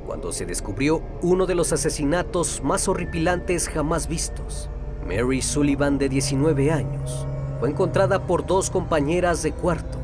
cuando 0.06 0.30
se 0.30 0.46
descubrió 0.46 1.02
uno 1.22 1.46
de 1.46 1.56
los 1.56 1.72
asesinatos 1.72 2.62
más 2.62 2.86
horripilantes 2.86 3.68
jamás 3.68 4.06
vistos. 4.06 4.70
Mary 5.10 5.42
Sullivan, 5.42 5.98
de 5.98 6.08
19 6.08 6.70
años, 6.70 7.26
fue 7.58 7.68
encontrada 7.68 8.28
por 8.28 8.46
dos 8.46 8.70
compañeras 8.70 9.42
de 9.42 9.50
cuarto. 9.50 9.98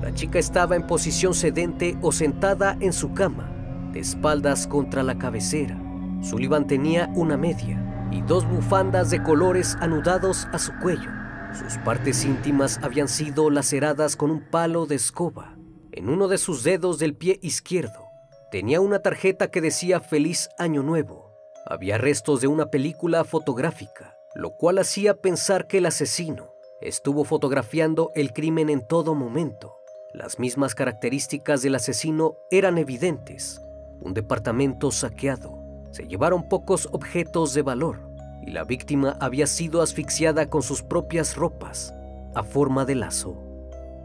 La 0.00 0.14
chica 0.14 0.38
estaba 0.38 0.76
en 0.76 0.86
posición 0.86 1.34
sedente 1.34 1.98
o 2.00 2.12
sentada 2.12 2.76
en 2.78 2.92
su 2.92 3.12
cama, 3.12 3.50
de 3.92 3.98
espaldas 3.98 4.68
contra 4.68 5.02
la 5.02 5.18
cabecera. 5.18 5.76
Sullivan 6.22 6.68
tenía 6.68 7.10
una 7.16 7.36
media 7.36 8.08
y 8.12 8.22
dos 8.22 8.48
bufandas 8.48 9.10
de 9.10 9.20
colores 9.20 9.76
anudados 9.80 10.46
a 10.52 10.60
su 10.60 10.70
cuello. 10.78 11.10
Sus 11.58 11.76
partes 11.78 12.24
íntimas 12.24 12.78
habían 12.84 13.08
sido 13.08 13.50
laceradas 13.50 14.14
con 14.14 14.30
un 14.30 14.48
palo 14.48 14.86
de 14.86 14.94
escoba. 14.94 15.56
En 15.90 16.08
uno 16.08 16.28
de 16.28 16.38
sus 16.38 16.62
dedos 16.62 17.00
del 17.00 17.16
pie 17.16 17.40
izquierdo 17.42 18.06
tenía 18.52 18.80
una 18.80 19.00
tarjeta 19.00 19.50
que 19.50 19.60
decía 19.60 19.98
Feliz 19.98 20.50
Año 20.56 20.84
Nuevo. 20.84 21.32
Había 21.66 21.98
restos 21.98 22.40
de 22.40 22.46
una 22.46 22.66
película 22.66 23.24
fotográfica, 23.24 24.14
lo 24.34 24.56
cual 24.56 24.78
hacía 24.78 25.14
pensar 25.14 25.66
que 25.66 25.78
el 25.78 25.86
asesino 25.86 26.54
estuvo 26.80 27.24
fotografiando 27.24 28.10
el 28.14 28.32
crimen 28.32 28.70
en 28.70 28.86
todo 28.86 29.14
momento. 29.14 29.76
Las 30.12 30.38
mismas 30.38 30.74
características 30.74 31.62
del 31.62 31.74
asesino 31.74 32.36
eran 32.50 32.78
evidentes, 32.78 33.60
un 34.00 34.14
departamento 34.14 34.90
saqueado. 34.90 35.58
Se 35.90 36.06
llevaron 36.06 36.48
pocos 36.48 36.88
objetos 36.92 37.54
de 37.54 37.62
valor 37.62 38.00
y 38.42 38.50
la 38.50 38.64
víctima 38.64 39.16
había 39.20 39.46
sido 39.46 39.82
asfixiada 39.82 40.48
con 40.48 40.62
sus 40.62 40.82
propias 40.82 41.36
ropas 41.36 41.94
a 42.34 42.42
forma 42.42 42.84
de 42.84 42.96
lazo. 42.96 43.38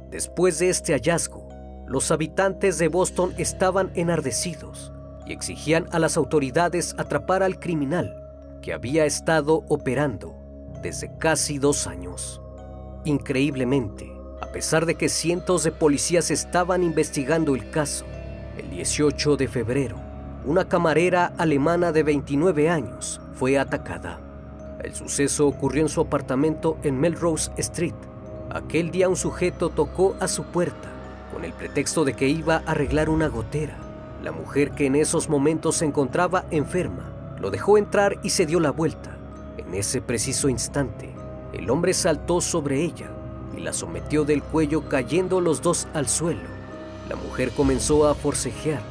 Después 0.10 0.60
de 0.60 0.70
este 0.70 0.94
hallazgo, 0.94 1.48
los 1.88 2.12
habitantes 2.12 2.78
de 2.78 2.90
Boston 2.90 3.34
estaban 3.38 3.92
enardecidos 3.96 4.92
y 5.26 5.34
exigían 5.34 5.88
a 5.92 6.00
las 6.00 6.18
autoridades 6.18 6.96
atrapar 6.98 7.44
al 7.44 7.60
criminal 7.60 8.27
que 8.62 8.74
había 8.74 9.06
estado 9.06 9.64
operando 9.70 10.36
desde 10.82 11.16
casi 11.18 11.58
dos 11.58 11.88
años. 11.88 12.42
Increíblemente, 13.06 14.12
a 14.42 14.52
pesar 14.52 14.86
de 14.86 14.96
que 14.96 15.10
cientos 15.10 15.64
de 15.64 15.72
policías 15.72 16.32
estaban 16.32 16.84
investigando 16.84 17.56
el 17.56 17.70
caso, 17.70 18.06
el 18.58 18.70
18 18.70 19.38
de 19.38 19.48
febrero, 19.48 19.98
una 20.46 20.68
camarera 20.68 21.34
alemana 21.38 21.92
de 21.92 22.04
29 22.04 22.70
años 22.70 23.22
fue 23.34 23.58
atacada. 23.58 24.20
El 24.84 24.94
suceso 24.94 25.48
ocurrió 25.48 25.82
en 25.82 25.90
su 25.90 26.02
apartamento 26.02 26.78
en 26.84 27.00
Melrose 27.00 27.52
Street. 27.58 27.96
Aquel 28.50 28.92
día 28.92 29.10
un 29.10 29.16
sujeto 29.16 29.70
tocó 29.70 30.16
a 30.20 30.28
su 30.28 30.44
puerta 30.44 30.90
con 31.34 31.44
el 31.44 31.54
pretexto 31.54 32.06
de 32.06 32.14
que 32.14 32.30
iba 32.30 32.58
a 32.58 32.72
arreglar 32.72 33.10
una 33.10 33.28
gotera. 33.28 33.78
La 34.24 34.32
mujer 34.32 34.72
que 34.72 34.86
en 34.86 34.96
esos 34.96 35.30
momentos 35.30 35.78
se 35.78 35.86
encontraba 35.86 36.46
enferma 36.52 37.17
lo 37.40 37.52
dejó 37.52 37.78
entrar 37.78 38.20
y 38.24 38.32
se 38.32 38.46
dio 38.46 38.60
la 38.60 38.72
vuelta. 38.72 39.18
En 39.58 39.74
ese 39.74 40.02
preciso 40.02 40.50
instante, 40.50 41.14
el 41.54 41.70
hombre 41.70 41.94
saltó 41.94 42.42
sobre 42.42 42.84
ella 42.84 43.10
y 43.56 43.62
la 43.62 43.74
sometió 43.74 44.26
del 44.26 44.44
cuello 44.44 44.88
cayendo 44.88 45.42
los 45.42 45.62
dos 45.62 45.88
al 45.94 46.08
suelo. 46.08 46.42
La 47.10 47.16
mujer 47.16 47.52
comenzó 47.52 48.08
a 48.08 48.16
forcejear 48.16 48.82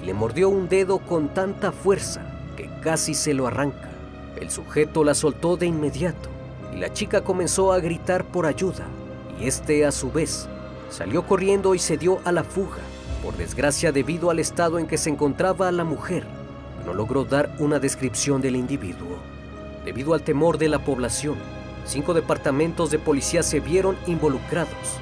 y 0.00 0.04
le 0.04 0.14
mordió 0.14 0.48
un 0.48 0.68
dedo 0.68 0.98
con 0.98 1.28
tanta 1.28 1.72
fuerza 1.72 2.22
que 2.56 2.70
casi 2.80 3.14
se 3.14 3.34
lo 3.34 3.46
arranca. 3.46 3.90
El 4.40 4.50
sujeto 4.50 5.04
la 5.04 5.14
soltó 5.14 5.56
de 5.56 5.66
inmediato 5.66 6.28
y 6.74 6.78
la 6.78 6.92
chica 6.92 7.22
comenzó 7.22 7.72
a 7.72 7.80
gritar 7.80 8.24
por 8.24 8.46
ayuda 8.46 8.86
y 9.40 9.46
este 9.46 9.84
a 9.84 9.92
su 9.92 10.10
vez 10.10 10.48
salió 10.90 11.26
corriendo 11.26 11.74
y 11.74 11.78
se 11.78 11.96
dio 11.96 12.20
a 12.24 12.32
la 12.32 12.44
fuga. 12.44 12.78
Por 13.22 13.36
desgracia 13.36 13.92
debido 13.92 14.30
al 14.30 14.38
estado 14.38 14.78
en 14.78 14.86
que 14.86 14.98
se 14.98 15.10
encontraba 15.10 15.72
la 15.72 15.84
mujer, 15.84 16.26
no 16.86 16.94
logró 16.94 17.24
dar 17.24 17.54
una 17.58 17.78
descripción 17.78 18.40
del 18.40 18.56
individuo. 18.56 19.18
Debido 19.84 20.14
al 20.14 20.22
temor 20.22 20.56
de 20.56 20.68
la 20.68 20.78
población, 20.78 21.36
cinco 21.84 22.14
departamentos 22.14 22.90
de 22.90 22.98
policía 22.98 23.42
se 23.42 23.60
vieron 23.60 23.96
involucrados 24.06 25.00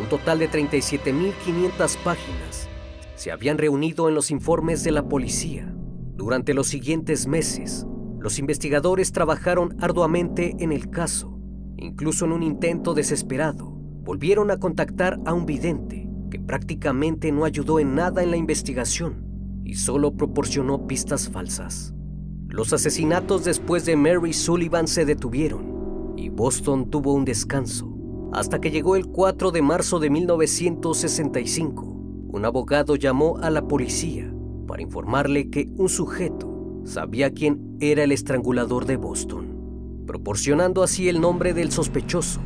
un 0.00 0.08
total 0.08 0.38
de 0.38 0.50
37.500 0.50 1.96
páginas 1.98 2.68
se 3.14 3.30
habían 3.30 3.58
reunido 3.58 4.08
en 4.08 4.16
los 4.16 4.32
informes 4.32 4.82
de 4.82 4.90
la 4.90 5.06
policía. 5.06 5.72
Durante 6.16 6.54
los 6.54 6.66
siguientes 6.66 7.28
meses, 7.28 7.86
los 8.18 8.38
investigadores 8.40 9.12
trabajaron 9.12 9.76
arduamente 9.80 10.56
en 10.58 10.72
el 10.72 10.90
caso. 10.90 11.38
Incluso 11.76 12.24
en 12.24 12.32
un 12.32 12.42
intento 12.42 12.94
desesperado, 12.94 13.70
volvieron 13.70 14.50
a 14.50 14.56
contactar 14.56 15.20
a 15.24 15.34
un 15.34 15.46
vidente 15.46 16.08
que 16.30 16.40
prácticamente 16.40 17.30
no 17.30 17.44
ayudó 17.44 17.78
en 17.78 17.94
nada 17.94 18.24
en 18.24 18.32
la 18.32 18.36
investigación 18.36 19.21
y 19.64 19.74
solo 19.74 20.14
proporcionó 20.14 20.86
pistas 20.86 21.28
falsas. 21.28 21.94
Los 22.48 22.72
asesinatos 22.72 23.44
después 23.44 23.86
de 23.86 23.96
Mary 23.96 24.32
Sullivan 24.32 24.86
se 24.86 25.04
detuvieron 25.04 26.14
y 26.16 26.28
Boston 26.28 26.90
tuvo 26.90 27.14
un 27.14 27.24
descanso 27.24 27.88
hasta 28.32 28.60
que 28.60 28.70
llegó 28.70 28.96
el 28.96 29.06
4 29.06 29.50
de 29.50 29.62
marzo 29.62 29.98
de 29.98 30.10
1965. 30.10 31.84
Un 32.28 32.44
abogado 32.44 32.96
llamó 32.96 33.38
a 33.38 33.50
la 33.50 33.68
policía 33.68 34.32
para 34.66 34.82
informarle 34.82 35.50
que 35.50 35.68
un 35.76 35.88
sujeto 35.88 36.80
sabía 36.84 37.30
quién 37.30 37.76
era 37.80 38.04
el 38.04 38.12
estrangulador 38.12 38.86
de 38.86 38.96
Boston, 38.96 40.04
proporcionando 40.06 40.82
así 40.82 41.08
el 41.08 41.20
nombre 41.20 41.52
del 41.52 41.70
sospechoso, 41.70 42.40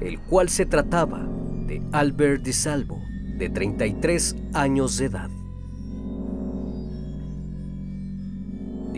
el 0.00 0.20
cual 0.20 0.48
se 0.48 0.66
trataba 0.66 1.28
de 1.66 1.82
Albert 1.92 2.42
DiSalvo, 2.42 3.00
de 3.36 3.48
33 3.48 4.36
años 4.54 4.98
de 4.98 5.04
edad. 5.06 5.30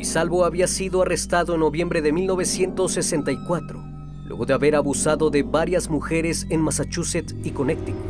DiSalvo 0.00 0.47
había 0.47 0.66
sido 0.66 1.02
arrestado 1.02 1.52
en 1.52 1.61
noviembre 1.61 2.00
de 2.00 2.11
1964, 2.11 3.85
luego 4.25 4.47
de 4.47 4.54
haber 4.54 4.75
abusado 4.75 5.28
de 5.28 5.42
varias 5.42 5.90
mujeres 5.90 6.47
en 6.49 6.62
Massachusetts 6.62 7.37
y 7.45 7.50
Connecticut, 7.50 8.00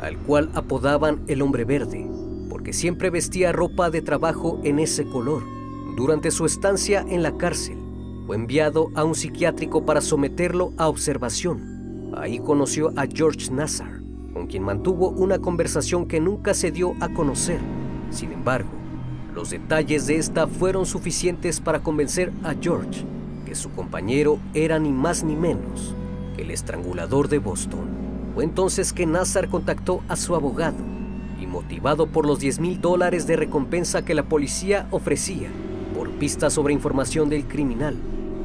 al 0.00 0.18
cual 0.18 0.50
apodaban 0.54 1.22
el 1.28 1.42
hombre 1.42 1.64
verde, 1.64 2.04
porque 2.50 2.72
siempre 2.72 3.10
vestía 3.10 3.52
ropa 3.52 3.90
de 3.90 4.02
trabajo 4.02 4.60
en 4.64 4.80
ese 4.80 5.04
color. 5.04 5.44
Durante 5.96 6.32
su 6.32 6.46
estancia 6.46 7.06
en 7.08 7.22
la 7.22 7.36
cárcel, 7.36 7.78
fue 8.26 8.34
enviado 8.34 8.88
a 8.96 9.04
un 9.04 9.14
psiquiátrico 9.14 9.86
para 9.86 10.00
someterlo 10.00 10.72
a 10.78 10.88
observación. 10.88 12.10
Ahí 12.16 12.40
conoció 12.40 12.92
a 12.96 13.06
George 13.06 13.52
Nassar, 13.52 14.00
con 14.32 14.48
quien 14.48 14.64
mantuvo 14.64 15.10
una 15.10 15.38
conversación 15.38 16.08
que 16.08 16.18
nunca 16.18 16.54
se 16.54 16.72
dio 16.72 16.94
a 16.98 17.08
conocer. 17.14 17.60
Sin 18.10 18.32
embargo, 18.32 18.70
los 19.36 19.50
detalles 19.50 20.06
de 20.06 20.16
esta 20.16 20.46
fueron 20.46 20.86
suficientes 20.86 21.60
para 21.60 21.80
convencer 21.80 22.32
a 22.42 22.54
George 22.58 23.04
que 23.44 23.54
su 23.54 23.70
compañero 23.70 24.38
era 24.54 24.78
ni 24.78 24.90
más 24.90 25.24
ni 25.24 25.36
menos 25.36 25.94
que 26.34 26.42
el 26.42 26.50
estrangulador 26.50 27.28
de 27.28 27.38
Boston. 27.38 27.86
Fue 28.34 28.44
entonces 28.44 28.94
que 28.94 29.04
Nazar 29.04 29.50
contactó 29.50 30.02
a 30.08 30.16
su 30.16 30.34
abogado 30.34 30.78
y 31.38 31.46
motivado 31.46 32.06
por 32.06 32.24
los 32.24 32.40
10 32.40 32.60
mil 32.60 32.80
dólares 32.80 33.26
de 33.26 33.36
recompensa 33.36 34.06
que 34.06 34.14
la 34.14 34.22
policía 34.22 34.88
ofrecía 34.90 35.50
por 35.94 36.08
pistas 36.12 36.54
sobre 36.54 36.72
información 36.72 37.28
del 37.28 37.44
criminal, 37.44 37.94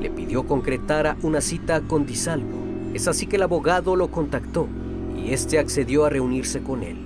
le 0.02 0.10
pidió 0.10 0.46
concretara 0.46 1.16
una 1.22 1.40
cita 1.40 1.80
con 1.80 2.06
Disalvo. 2.06 2.58
Es 2.94 3.08
así 3.08 3.28
que 3.28 3.38
el 3.38 3.44
abogado 3.44 3.96
lo 3.96 4.12
contactó 4.12 4.68
y 5.18 5.32
este 5.32 5.58
accedió 5.58 6.04
a 6.04 6.10
reunirse 6.10 6.62
con 6.62 6.84
él. 6.84 6.98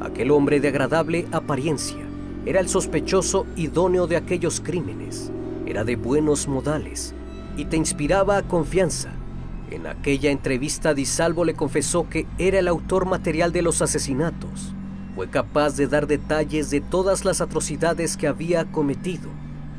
Aquel 0.00 0.30
hombre 0.30 0.58
de 0.58 0.68
agradable 0.68 1.26
apariencia 1.32 2.05
era 2.46 2.60
el 2.60 2.68
sospechoso 2.68 3.44
idóneo 3.56 4.06
de 4.06 4.16
aquellos 4.16 4.60
crímenes. 4.60 5.32
Era 5.66 5.82
de 5.82 5.96
buenos 5.96 6.46
modales 6.46 7.12
y 7.56 7.64
te 7.64 7.76
inspiraba 7.76 8.40
confianza. 8.42 9.10
En 9.72 9.88
aquella 9.88 10.30
entrevista 10.30 10.94
Di 10.94 11.06
Salvo 11.06 11.44
le 11.44 11.54
confesó 11.54 12.08
que 12.08 12.24
era 12.38 12.60
el 12.60 12.68
autor 12.68 13.04
material 13.04 13.50
de 13.50 13.62
los 13.62 13.82
asesinatos. 13.82 14.72
Fue 15.16 15.28
capaz 15.28 15.76
de 15.76 15.88
dar 15.88 16.06
detalles 16.06 16.70
de 16.70 16.80
todas 16.80 17.24
las 17.24 17.40
atrocidades 17.40 18.16
que 18.16 18.28
había 18.28 18.64
cometido. 18.66 19.28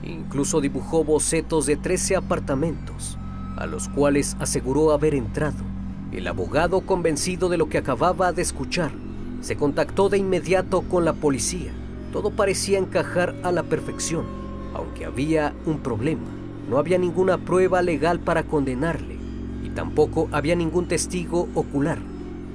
Incluso 0.04 0.60
dibujó 0.60 1.06
bocetos 1.06 1.68
de 1.68 1.78
13 1.78 2.18
apartamentos, 2.18 3.18
a 3.56 3.66
los 3.66 3.88
cuales 3.88 4.36
aseguró 4.42 4.92
haber 4.92 5.16
entrado. 5.16 5.64
El 6.12 6.28
abogado, 6.28 6.82
convencido 6.82 7.48
de 7.48 7.58
lo 7.58 7.70
que 7.70 7.78
acababa 7.78 8.34
de 8.34 8.42
escuchar, 8.42 8.92
se 9.40 9.56
contactó 9.56 10.10
de 10.10 10.18
inmediato 10.18 10.82
con 10.82 11.06
la 11.06 11.14
policía 11.14 11.72
todo 12.18 12.32
parecía 12.32 12.80
encajar 12.80 13.36
a 13.44 13.52
la 13.52 13.62
perfección, 13.62 14.26
aunque 14.74 15.06
había 15.06 15.54
un 15.68 15.82
problema. 15.82 16.26
No 16.68 16.80
había 16.80 16.98
ninguna 16.98 17.38
prueba 17.38 17.84
legal 17.84 18.20
para 18.20 18.42
condenarle 18.42 19.20
y 19.64 19.70
tampoco 19.70 20.28
había 20.32 20.56
ningún 20.56 20.88
testigo 20.88 21.48
ocular 21.54 22.00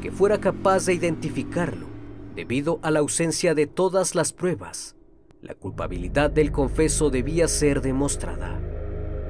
que 0.01 0.11
fuera 0.11 0.39
capaz 0.39 0.87
de 0.87 0.95
identificarlo. 0.95 1.87
Debido 2.35 2.81
a 2.83 2.91
la 2.91 2.99
ausencia 2.99 3.55
de 3.55 3.69
todas 3.69 4.17
las 4.17 4.33
pruebas, 4.33 4.97
la 5.43 5.55
culpabilidad 5.55 6.29
del 6.29 6.51
confeso 6.51 7.11
debía 7.11 7.47
ser 7.47 7.83
demostrada, 7.83 8.61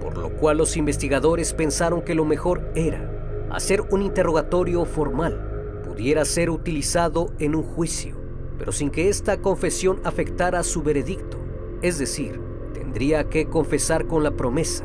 por 0.00 0.16
lo 0.16 0.30
cual 0.30 0.56
los 0.56 0.78
investigadores 0.78 1.52
pensaron 1.52 2.00
que 2.00 2.14
lo 2.14 2.24
mejor 2.24 2.72
era 2.74 3.46
hacer 3.50 3.82
un 3.90 4.00
interrogatorio 4.00 4.86
formal, 4.86 5.82
pudiera 5.86 6.24
ser 6.24 6.48
utilizado 6.48 7.34
en 7.38 7.54
un 7.54 7.64
juicio 7.64 8.21
pero 8.62 8.70
sin 8.70 8.90
que 8.90 9.08
esta 9.08 9.42
confesión 9.42 9.98
afectara 10.04 10.62
su 10.62 10.84
veredicto. 10.84 11.36
Es 11.82 11.98
decir, 11.98 12.40
tendría 12.72 13.28
que 13.28 13.46
confesar 13.46 14.06
con 14.06 14.22
la 14.22 14.36
promesa 14.36 14.84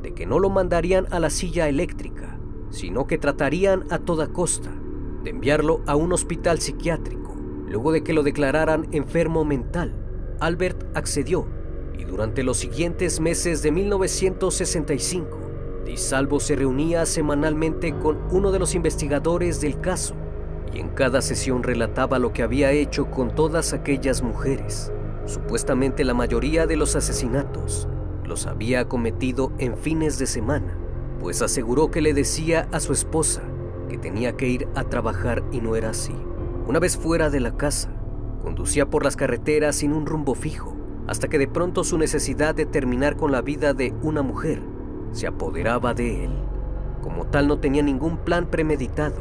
de 0.00 0.14
que 0.14 0.26
no 0.26 0.38
lo 0.38 0.48
mandarían 0.48 1.08
a 1.10 1.18
la 1.18 1.28
silla 1.28 1.68
eléctrica, 1.68 2.38
sino 2.70 3.08
que 3.08 3.18
tratarían 3.18 3.82
a 3.90 3.98
toda 3.98 4.28
costa 4.28 4.70
de 5.24 5.30
enviarlo 5.30 5.80
a 5.86 5.96
un 5.96 6.12
hospital 6.12 6.60
psiquiátrico. 6.60 7.34
Luego 7.68 7.90
de 7.90 8.04
que 8.04 8.12
lo 8.12 8.22
declararan 8.22 8.86
enfermo 8.92 9.44
mental, 9.44 9.92
Albert 10.38 10.96
accedió 10.96 11.48
y 11.98 12.04
durante 12.04 12.44
los 12.44 12.58
siguientes 12.58 13.18
meses 13.18 13.60
de 13.60 13.72
1965, 13.72 15.38
Di 15.84 15.96
Salvo 15.96 16.38
se 16.38 16.54
reunía 16.54 17.04
semanalmente 17.06 17.92
con 17.98 18.18
uno 18.30 18.52
de 18.52 18.60
los 18.60 18.76
investigadores 18.76 19.60
del 19.60 19.80
caso 19.80 20.14
y 20.72 20.80
en 20.80 20.88
cada 20.88 21.22
sesión 21.22 21.62
relataba 21.62 22.18
lo 22.18 22.32
que 22.32 22.42
había 22.42 22.72
hecho 22.72 23.10
con 23.10 23.34
todas 23.34 23.72
aquellas 23.72 24.22
mujeres. 24.22 24.92
Supuestamente 25.26 26.04
la 26.04 26.14
mayoría 26.14 26.66
de 26.66 26.76
los 26.76 26.96
asesinatos 26.96 27.88
los 28.24 28.46
había 28.46 28.88
cometido 28.88 29.52
en 29.58 29.76
fines 29.76 30.18
de 30.18 30.26
semana, 30.26 30.76
pues 31.20 31.42
aseguró 31.42 31.90
que 31.90 32.00
le 32.00 32.14
decía 32.14 32.68
a 32.72 32.80
su 32.80 32.92
esposa 32.92 33.42
que 33.88 33.98
tenía 33.98 34.36
que 34.36 34.48
ir 34.48 34.68
a 34.74 34.84
trabajar 34.84 35.42
y 35.52 35.60
no 35.60 35.76
era 35.76 35.90
así. 35.90 36.14
Una 36.66 36.78
vez 36.78 36.96
fuera 36.96 37.30
de 37.30 37.40
la 37.40 37.56
casa, 37.56 37.90
conducía 38.42 38.90
por 38.90 39.04
las 39.04 39.16
carreteras 39.16 39.76
sin 39.76 39.92
un 39.92 40.06
rumbo 40.06 40.34
fijo, 40.34 40.76
hasta 41.06 41.28
que 41.28 41.38
de 41.38 41.48
pronto 41.48 41.84
su 41.84 41.98
necesidad 41.98 42.54
de 42.54 42.66
terminar 42.66 43.16
con 43.16 43.30
la 43.30 43.42
vida 43.42 43.74
de 43.74 43.94
una 44.02 44.22
mujer 44.22 44.60
se 45.12 45.26
apoderaba 45.26 45.94
de 45.94 46.24
él. 46.24 46.30
Como 47.02 47.26
tal 47.26 47.46
no 47.46 47.58
tenía 47.58 47.82
ningún 47.82 48.18
plan 48.18 48.46
premeditado, 48.50 49.16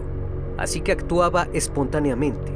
así 0.58 0.82
que 0.82 0.92
actuaba 0.92 1.48
espontáneamente. 1.54 2.54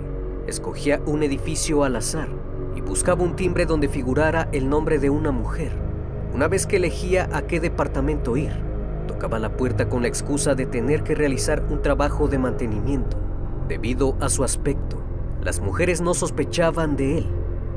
Escogía 0.47 1.01
un 1.05 1.23
edificio 1.23 1.83
al 1.83 1.95
azar 1.95 2.29
y 2.75 2.81
buscaba 2.81 3.23
un 3.23 3.35
timbre 3.35 3.65
donde 3.65 3.88
figurara 3.88 4.49
el 4.51 4.69
nombre 4.69 4.99
de 4.99 5.09
una 5.09 5.31
mujer. 5.31 5.71
Una 6.33 6.47
vez 6.47 6.65
que 6.65 6.77
elegía 6.77 7.29
a 7.33 7.43
qué 7.43 7.59
departamento 7.59 8.38
ir, 8.38 8.53
tocaba 9.07 9.39
la 9.39 9.55
puerta 9.57 9.89
con 9.89 10.03
la 10.03 10.07
excusa 10.07 10.55
de 10.55 10.65
tener 10.65 11.03
que 11.03 11.15
realizar 11.15 11.63
un 11.69 11.81
trabajo 11.81 12.27
de 12.27 12.38
mantenimiento. 12.38 13.17
Debido 13.67 14.15
a 14.19 14.29
su 14.29 14.43
aspecto, 14.43 14.97
las 15.43 15.59
mujeres 15.59 16.01
no 16.01 16.13
sospechaban 16.13 16.95
de 16.95 17.19
él. 17.19 17.27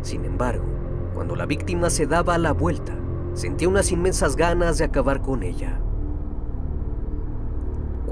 Sin 0.02 0.24
embargo, 0.24 0.64
cuando 1.14 1.36
la 1.36 1.46
víctima 1.46 1.90
se 1.90 2.06
daba 2.06 2.38
la 2.38 2.52
vuelta, 2.52 2.94
sentía 3.34 3.68
unas 3.68 3.92
inmensas 3.92 4.36
ganas 4.36 4.78
de 4.78 4.84
acabar 4.84 5.22
con 5.22 5.42
ella. 5.42 5.80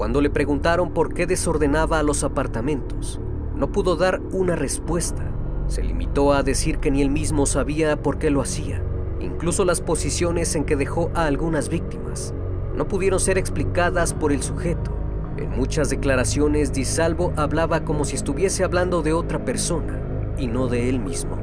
Cuando 0.01 0.19
le 0.19 0.31
preguntaron 0.31 0.95
por 0.95 1.13
qué 1.13 1.27
desordenaba 1.27 2.01
los 2.01 2.23
apartamentos, 2.23 3.21
no 3.55 3.71
pudo 3.71 3.97
dar 3.97 4.19
una 4.31 4.55
respuesta. 4.55 5.31
Se 5.67 5.83
limitó 5.83 6.33
a 6.33 6.41
decir 6.41 6.79
que 6.79 6.89
ni 6.89 7.03
él 7.03 7.11
mismo 7.11 7.45
sabía 7.45 8.01
por 8.01 8.17
qué 8.17 8.31
lo 8.31 8.41
hacía. 8.41 8.83
Incluso 9.19 9.63
las 9.63 9.79
posiciones 9.79 10.55
en 10.55 10.63
que 10.63 10.75
dejó 10.75 11.11
a 11.13 11.27
algunas 11.27 11.69
víctimas 11.69 12.33
no 12.75 12.87
pudieron 12.87 13.19
ser 13.19 13.37
explicadas 13.37 14.15
por 14.15 14.31
el 14.31 14.41
sujeto. 14.41 14.91
En 15.37 15.51
muchas 15.51 15.91
declaraciones, 15.91 16.73
Di 16.73 16.83
Salvo 16.83 17.31
hablaba 17.35 17.85
como 17.85 18.03
si 18.03 18.15
estuviese 18.15 18.63
hablando 18.63 19.03
de 19.03 19.13
otra 19.13 19.45
persona 19.45 20.01
y 20.35 20.47
no 20.47 20.67
de 20.67 20.89
él 20.89 20.99
mismo, 20.99 21.37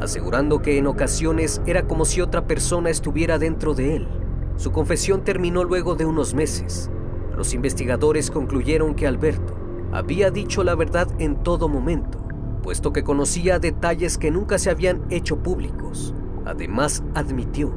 asegurando 0.00 0.62
que 0.62 0.78
en 0.78 0.86
ocasiones 0.86 1.60
era 1.66 1.86
como 1.86 2.06
si 2.06 2.22
otra 2.22 2.46
persona 2.46 2.88
estuviera 2.88 3.38
dentro 3.38 3.74
de 3.74 3.96
él. 3.96 4.08
Su 4.56 4.72
confesión 4.72 5.22
terminó 5.22 5.64
luego 5.64 5.96
de 5.96 6.06
unos 6.06 6.32
meses, 6.32 6.90
los 7.40 7.54
investigadores 7.54 8.30
concluyeron 8.30 8.94
que 8.94 9.06
Alberto 9.06 9.54
había 9.92 10.30
dicho 10.30 10.62
la 10.62 10.74
verdad 10.74 11.08
en 11.18 11.36
todo 11.42 11.70
momento, 11.70 12.18
puesto 12.62 12.92
que 12.92 13.02
conocía 13.02 13.58
detalles 13.58 14.18
que 14.18 14.30
nunca 14.30 14.58
se 14.58 14.68
habían 14.68 15.00
hecho 15.08 15.38
públicos. 15.38 16.14
Además, 16.44 17.02
admitió 17.14 17.72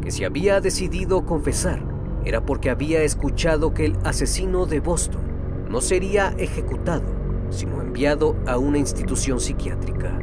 que 0.00 0.12
si 0.12 0.22
había 0.22 0.60
decidido 0.60 1.26
confesar 1.26 1.82
era 2.24 2.46
porque 2.46 2.70
había 2.70 3.02
escuchado 3.02 3.74
que 3.74 3.86
el 3.86 3.96
asesino 4.04 4.64
de 4.66 4.78
Boston 4.78 5.22
no 5.68 5.80
sería 5.80 6.32
ejecutado, 6.38 7.02
sino 7.50 7.82
enviado 7.82 8.36
a 8.46 8.58
una 8.58 8.78
institución 8.78 9.40
psiquiátrica. 9.40 10.16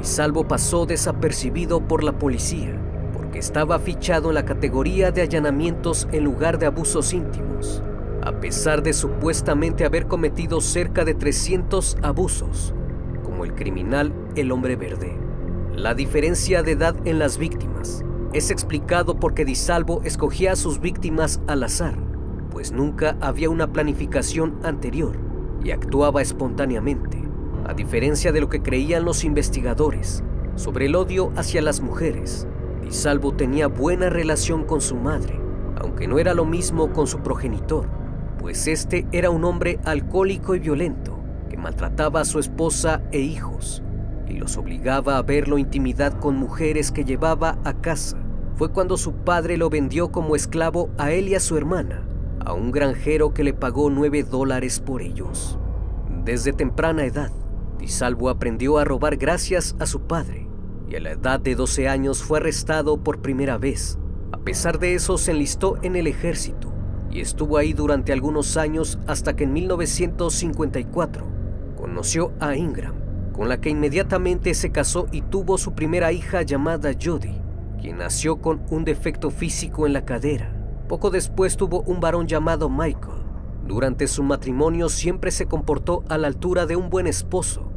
Salvo 0.00 0.48
pasó 0.48 0.86
desapercibido 0.86 1.86
por 1.86 2.02
la 2.02 2.18
policía 2.18 2.80
porque 3.12 3.38
estaba 3.38 3.78
fichado 3.78 4.30
en 4.30 4.36
la 4.36 4.46
categoría 4.46 5.10
de 5.10 5.20
allanamientos 5.20 6.08
en 6.10 6.24
lugar 6.24 6.58
de 6.58 6.64
abusos 6.64 7.12
íntimos, 7.12 7.82
a 8.24 8.40
pesar 8.40 8.82
de 8.82 8.94
supuestamente 8.94 9.84
haber 9.84 10.06
cometido 10.06 10.60
cerca 10.62 11.04
de 11.04 11.14
300 11.14 11.98
abusos, 12.02 12.74
como 13.22 13.44
el 13.44 13.54
criminal 13.54 14.14
El 14.34 14.50
Hombre 14.50 14.76
Verde. 14.76 15.18
La 15.74 15.94
diferencia 15.94 16.62
de 16.62 16.72
edad 16.72 16.96
en 17.04 17.18
las 17.18 17.36
víctimas 17.36 18.02
es 18.32 18.50
explicado 18.50 19.20
porque 19.20 19.44
Di 19.44 19.54
Salvo 19.54 20.00
escogía 20.04 20.52
a 20.52 20.56
sus 20.56 20.80
víctimas 20.80 21.40
al 21.46 21.62
azar, 21.64 21.96
pues 22.50 22.72
nunca 22.72 23.16
había 23.20 23.50
una 23.50 23.72
planificación 23.72 24.58
anterior 24.62 25.18
y 25.62 25.70
actuaba 25.70 26.22
espontáneamente 26.22 27.22
a 27.66 27.74
diferencia 27.74 28.32
de 28.32 28.40
lo 28.40 28.48
que 28.48 28.62
creían 28.62 29.04
los 29.04 29.24
investigadores 29.24 30.22
sobre 30.54 30.86
el 30.86 30.96
odio 30.96 31.32
hacia 31.36 31.62
las 31.62 31.80
mujeres. 31.80 32.46
Di 32.82 32.90
Salvo 32.90 33.32
tenía 33.34 33.66
buena 33.66 34.08
relación 34.08 34.64
con 34.64 34.80
su 34.80 34.96
madre, 34.96 35.40
aunque 35.80 36.06
no 36.06 36.18
era 36.18 36.34
lo 36.34 36.44
mismo 36.44 36.92
con 36.92 37.06
su 37.06 37.20
progenitor, 37.20 37.88
pues 38.44 38.68
este 38.68 39.06
era 39.10 39.30
un 39.30 39.42
hombre 39.46 39.80
alcohólico 39.86 40.54
y 40.54 40.58
violento 40.58 41.18
que 41.48 41.56
maltrataba 41.56 42.20
a 42.20 42.24
su 42.26 42.38
esposa 42.38 43.00
e 43.10 43.20
hijos 43.20 43.82
y 44.28 44.34
los 44.34 44.58
obligaba 44.58 45.16
a 45.16 45.22
verlo 45.22 45.56
intimidad 45.56 46.20
con 46.20 46.36
mujeres 46.36 46.92
que 46.92 47.06
llevaba 47.06 47.56
a 47.64 47.80
casa. 47.80 48.22
Fue 48.56 48.70
cuando 48.70 48.98
su 48.98 49.14
padre 49.14 49.56
lo 49.56 49.70
vendió 49.70 50.12
como 50.12 50.36
esclavo 50.36 50.90
a 50.98 51.10
él 51.10 51.30
y 51.30 51.36
a 51.36 51.40
su 51.40 51.56
hermana, 51.56 52.06
a 52.44 52.52
un 52.52 52.70
granjero 52.70 53.32
que 53.32 53.44
le 53.44 53.54
pagó 53.54 53.88
nueve 53.88 54.24
dólares 54.24 54.78
por 54.78 55.00
ellos. 55.00 55.58
Desde 56.22 56.52
temprana 56.52 57.06
edad, 57.06 57.32
Salvo 57.86 58.28
aprendió 58.28 58.76
a 58.76 58.84
robar 58.84 59.16
gracias 59.16 59.74
a 59.78 59.86
su 59.86 60.02
padre 60.02 60.46
y 60.86 60.96
a 60.96 61.00
la 61.00 61.12
edad 61.12 61.40
de 61.40 61.54
12 61.54 61.88
años 61.88 62.22
fue 62.22 62.40
arrestado 62.40 62.98
por 62.98 63.22
primera 63.22 63.56
vez. 63.56 63.98
A 64.32 64.36
pesar 64.36 64.78
de 64.78 64.92
eso 64.92 65.16
se 65.16 65.30
enlistó 65.30 65.78
en 65.80 65.96
el 65.96 66.06
ejército 66.06 66.73
y 67.14 67.20
estuvo 67.20 67.56
ahí 67.56 67.72
durante 67.72 68.12
algunos 68.12 68.58
años 68.58 68.98
hasta 69.06 69.34
que 69.34 69.44
en 69.44 69.54
1954 69.54 71.26
conoció 71.76 72.32
a 72.40 72.54
Ingram, 72.54 72.96
con 73.32 73.48
la 73.48 73.58
que 73.62 73.70
inmediatamente 73.70 74.52
se 74.52 74.70
casó 74.70 75.06
y 75.10 75.22
tuvo 75.22 75.56
su 75.56 75.72
primera 75.72 76.12
hija 76.12 76.42
llamada 76.42 76.92
Jody, 77.02 77.40
quien 77.80 77.96
nació 77.96 78.42
con 78.42 78.60
un 78.68 78.84
defecto 78.84 79.30
físico 79.30 79.86
en 79.86 79.94
la 79.94 80.04
cadera. 80.04 80.54
Poco 80.88 81.10
después 81.10 81.56
tuvo 81.56 81.80
un 81.86 82.00
varón 82.00 82.26
llamado 82.26 82.68
Michael. 82.68 83.22
Durante 83.66 84.08
su 84.08 84.22
matrimonio 84.22 84.90
siempre 84.90 85.30
se 85.30 85.46
comportó 85.46 86.04
a 86.10 86.18
la 86.18 86.26
altura 86.26 86.66
de 86.66 86.76
un 86.76 86.90
buen 86.90 87.06
esposo 87.06 87.70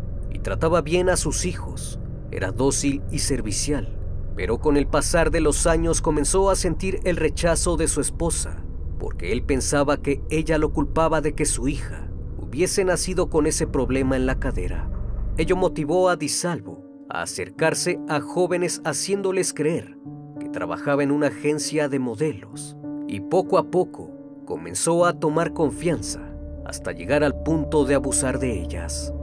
trataba 0.48 0.82
bien 0.82 1.10
a 1.10 1.18
sus 1.18 1.44
hijos, 1.44 2.00
era 2.32 2.54
dócil 2.54 3.02
y 3.12 3.20
servicial, 3.20 3.98
pero 4.34 4.60
con 4.60 4.78
el 4.78 4.88
pasar 4.88 5.30
de 5.30 5.42
los 5.42 5.68
años 5.68 6.00
comenzó 6.00 6.50
a 6.50 6.56
sentir 6.56 7.02
el 7.04 7.18
rechazo 7.18 7.76
de 7.76 7.90
su 7.90 8.00
esposa, 8.00 8.64
porque 9.00 9.32
él 9.32 9.44
pensaba 9.44 10.02
que 10.02 10.22
ella 10.30 10.58
lo 10.58 10.74
culpaba 10.74 11.22
de 11.22 11.34
que 11.34 11.46
su 11.46 11.68
hija 11.68 12.10
hubiese 12.38 12.84
nacido 12.84 13.30
con 13.30 13.48
ese 13.48 13.68
problema 13.68 14.16
en 14.16 14.26
la 14.26 14.40
cadera. 14.40 14.90
Ello 15.38 15.56
motivó 15.56 16.10
a 16.10 16.16
Disalvo 16.16 16.84
a 17.10 17.22
acercarse 17.22 18.00
a 18.10 18.20
jóvenes 18.20 18.82
haciéndoles 18.84 19.54
creer 19.54 19.98
que 20.40 20.50
trabajaba 20.50 21.04
en 21.04 21.12
una 21.12 21.28
agencia 21.28 21.90
de 21.90 22.00
modelos 22.00 22.76
y 23.08 23.22
poco 23.22 23.58
a 23.58 23.70
poco 23.70 24.12
comenzó 24.46 25.06
a 25.06 25.20
tomar 25.20 25.54
confianza 25.54 26.22
hasta 26.66 26.92
llegar 26.92 27.24
al 27.24 27.44
punto 27.44 27.86
de 27.86 27.96
abusar 27.96 28.40
de 28.40 28.62
ellas. 28.62 29.14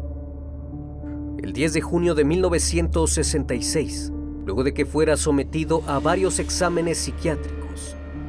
El 1.39 1.53
10 1.53 1.75
de 1.75 1.81
junio 1.83 2.15
de 2.15 2.25
1966, 2.25 4.13
luego 4.47 4.65
de 4.65 4.73
que 4.73 4.87
fuera 4.87 5.17
sometido 5.17 5.83
a 5.87 5.99
varios 5.99 6.39
exámenes 6.39 6.99
psiquiátricos, 6.99 7.64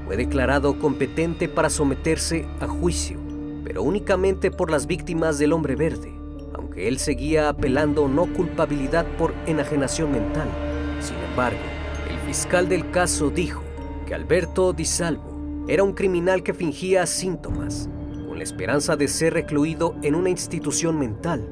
fue 0.06 0.18
declarado 0.18 0.78
competente 0.78 1.50
para 1.50 1.70
someterse 1.70 2.46
a 2.60 2.68
juicio, 2.68 3.20
pero 3.64 3.82
únicamente 3.82 4.52
por 4.52 4.70
las 4.70 4.86
víctimas 4.86 5.40
del 5.40 5.52
hombre 5.52 5.76
verde, 5.76 6.14
aunque 6.54 6.88
él 6.88 7.00
seguía 7.00 7.50
apelando 7.50 8.08
no 8.08 8.28
culpabilidad 8.28 9.06
por 9.18 9.34
enajenación 9.48 10.12
mental. 10.12 10.48
Sin 11.02 11.18
embargo, 11.18 11.60
el 12.10 12.20
fiscal 12.28 12.70
del 12.70 12.92
caso 12.92 13.32
dijo 13.32 13.64
que 14.06 14.14
Alberto 14.14 14.74
Di 14.74 14.86
Salvo 14.86 15.66
era 15.68 15.84
un 15.84 15.94
criminal 15.94 16.44
que 16.44 16.54
fingía 16.54 17.08
síntomas, 17.08 17.90
con 18.28 18.38
la 18.38 18.44
esperanza 18.44 18.96
de 18.96 19.08
ser 19.08 19.34
recluido 19.34 19.96
en 20.04 20.14
una 20.14 20.30
institución 20.30 21.00
mental 21.00 21.50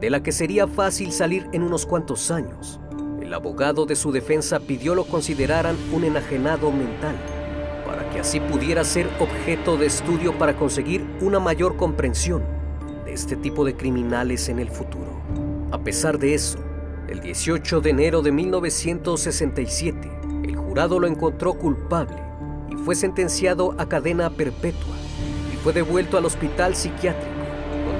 de 0.00 0.10
la 0.10 0.22
que 0.22 0.30
sería 0.30 0.68
fácil 0.68 1.10
salir 1.10 1.48
en 1.52 1.62
unos 1.62 1.86
cuantos 1.86 2.30
años. 2.30 2.78
El 3.20 3.34
abogado 3.34 3.86
de 3.86 3.96
su 3.96 4.12
defensa 4.12 4.60
pidió 4.60 4.94
lo 4.94 5.04
consideraran 5.04 5.76
un 5.92 6.04
enajenado 6.04 6.70
mental, 6.70 7.16
que 8.16 8.20
así 8.20 8.40
pudiera 8.40 8.82
ser 8.82 9.10
objeto 9.20 9.76
de 9.76 9.84
estudio 9.84 10.38
para 10.38 10.56
conseguir 10.56 11.04
una 11.20 11.38
mayor 11.38 11.76
comprensión 11.76 12.42
de 13.04 13.12
este 13.12 13.36
tipo 13.36 13.62
de 13.62 13.76
criminales 13.76 14.48
en 14.48 14.58
el 14.58 14.70
futuro. 14.70 15.20
A 15.70 15.76
pesar 15.76 16.18
de 16.18 16.32
eso, 16.32 16.58
el 17.10 17.20
18 17.20 17.82
de 17.82 17.90
enero 17.90 18.22
de 18.22 18.32
1967, 18.32 20.10
el 20.44 20.56
jurado 20.56 20.98
lo 20.98 21.06
encontró 21.06 21.52
culpable 21.58 22.16
y 22.70 22.76
fue 22.76 22.94
sentenciado 22.94 23.74
a 23.76 23.86
cadena 23.86 24.30
perpetua 24.30 24.96
y 25.52 25.56
fue 25.56 25.74
devuelto 25.74 26.16
al 26.16 26.24
hospital 26.24 26.74
psiquiátrico 26.74 27.36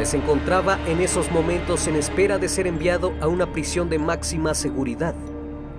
se 0.04 0.18
encontraba 0.18 0.78
en 0.86 1.00
esos 1.00 1.30
momentos 1.32 1.88
en 1.88 1.96
espera 1.96 2.38
de 2.38 2.48
ser 2.48 2.66
enviado 2.66 3.12
a 3.20 3.28
una 3.28 3.50
prisión 3.50 3.88
de 3.88 3.98
máxima 3.98 4.54
seguridad, 4.54 5.14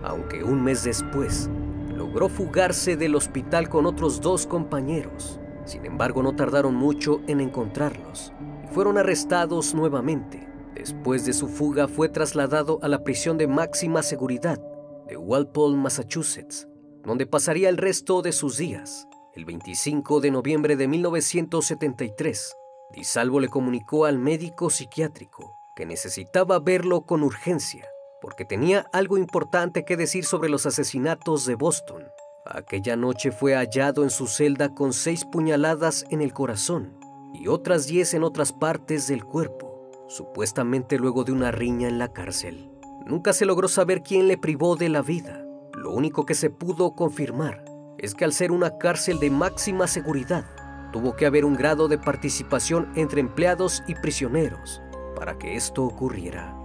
aunque 0.03 0.43
un 0.43 0.63
mes 0.63 0.83
después 0.83 1.49
logró 1.97 2.29
fugarse 2.29 2.95
del 2.95 3.15
hospital 3.15 3.69
con 3.69 3.85
otros 3.85 4.21
dos 4.21 4.45
compañeros. 4.45 5.39
Sin 5.65 5.85
embargo, 5.85 6.23
no 6.23 6.35
tardaron 6.35 6.75
mucho 6.75 7.21
en 7.27 7.41
encontrarlos 7.41 8.31
y 8.63 8.73
fueron 8.73 8.97
arrestados 8.97 9.73
nuevamente. 9.73 10.47
Después 10.75 11.25
de 11.25 11.33
su 11.33 11.47
fuga 11.47 11.87
fue 11.87 12.07
trasladado 12.07 12.79
a 12.83 12.87
la 12.87 13.03
prisión 13.03 13.37
de 13.37 13.47
máxima 13.47 14.03
seguridad 14.03 14.61
de 15.07 15.17
Walpole, 15.17 15.75
Massachusetts, 15.75 16.67
donde 17.03 17.25
pasaría 17.25 17.67
el 17.67 17.77
resto 17.77 18.21
de 18.21 18.31
sus 18.31 18.57
días. 18.57 19.07
El 19.33 19.45
25 19.45 20.19
de 20.19 20.31
noviembre 20.31 20.75
de 20.75 20.87
1973, 20.87 22.55
Di 22.93 23.03
Salvo 23.03 23.39
le 23.39 23.49
comunicó 23.49 24.05
al 24.05 24.19
médico 24.19 24.69
psiquiátrico 24.69 25.57
que 25.75 25.85
necesitaba 25.85 26.59
verlo 26.59 27.01
con 27.01 27.23
urgencia 27.23 27.85
porque 28.21 28.45
tenía 28.45 28.87
algo 28.93 29.17
importante 29.17 29.85
que 29.85 29.97
decir 29.97 30.25
sobre 30.25 30.49
los 30.49 30.65
asesinatos 30.65 31.45
de 31.45 31.55
Boston. 31.55 32.03
Aquella 32.45 32.95
noche 32.95 33.31
fue 33.31 33.55
hallado 33.55 34.03
en 34.03 34.09
su 34.09 34.27
celda 34.27 34.73
con 34.73 34.93
seis 34.93 35.25
puñaladas 35.25 36.05
en 36.09 36.21
el 36.21 36.33
corazón 36.33 36.97
y 37.33 37.47
otras 37.47 37.87
diez 37.87 38.13
en 38.13 38.23
otras 38.23 38.53
partes 38.53 39.07
del 39.07 39.25
cuerpo, 39.25 39.89
supuestamente 40.07 40.97
luego 40.97 41.23
de 41.23 41.33
una 41.33 41.51
riña 41.51 41.87
en 41.87 41.99
la 41.99 42.13
cárcel. 42.13 42.71
Nunca 43.05 43.33
se 43.33 43.45
logró 43.45 43.67
saber 43.67 44.01
quién 44.01 44.27
le 44.27 44.37
privó 44.37 44.75
de 44.75 44.89
la 44.89 45.01
vida. 45.01 45.45
Lo 45.73 45.91
único 45.91 46.25
que 46.25 46.35
se 46.35 46.49
pudo 46.49 46.95
confirmar 46.95 47.63
es 47.97 48.15
que 48.15 48.25
al 48.25 48.33
ser 48.33 48.51
una 48.51 48.77
cárcel 48.77 49.19
de 49.19 49.29
máxima 49.29 49.87
seguridad, 49.87 50.45
tuvo 50.91 51.15
que 51.15 51.25
haber 51.25 51.45
un 51.45 51.55
grado 51.55 51.87
de 51.87 51.97
participación 51.97 52.91
entre 52.95 53.21
empleados 53.21 53.83
y 53.87 53.95
prisioneros 53.95 54.81
para 55.15 55.37
que 55.37 55.55
esto 55.55 55.83
ocurriera. 55.83 56.56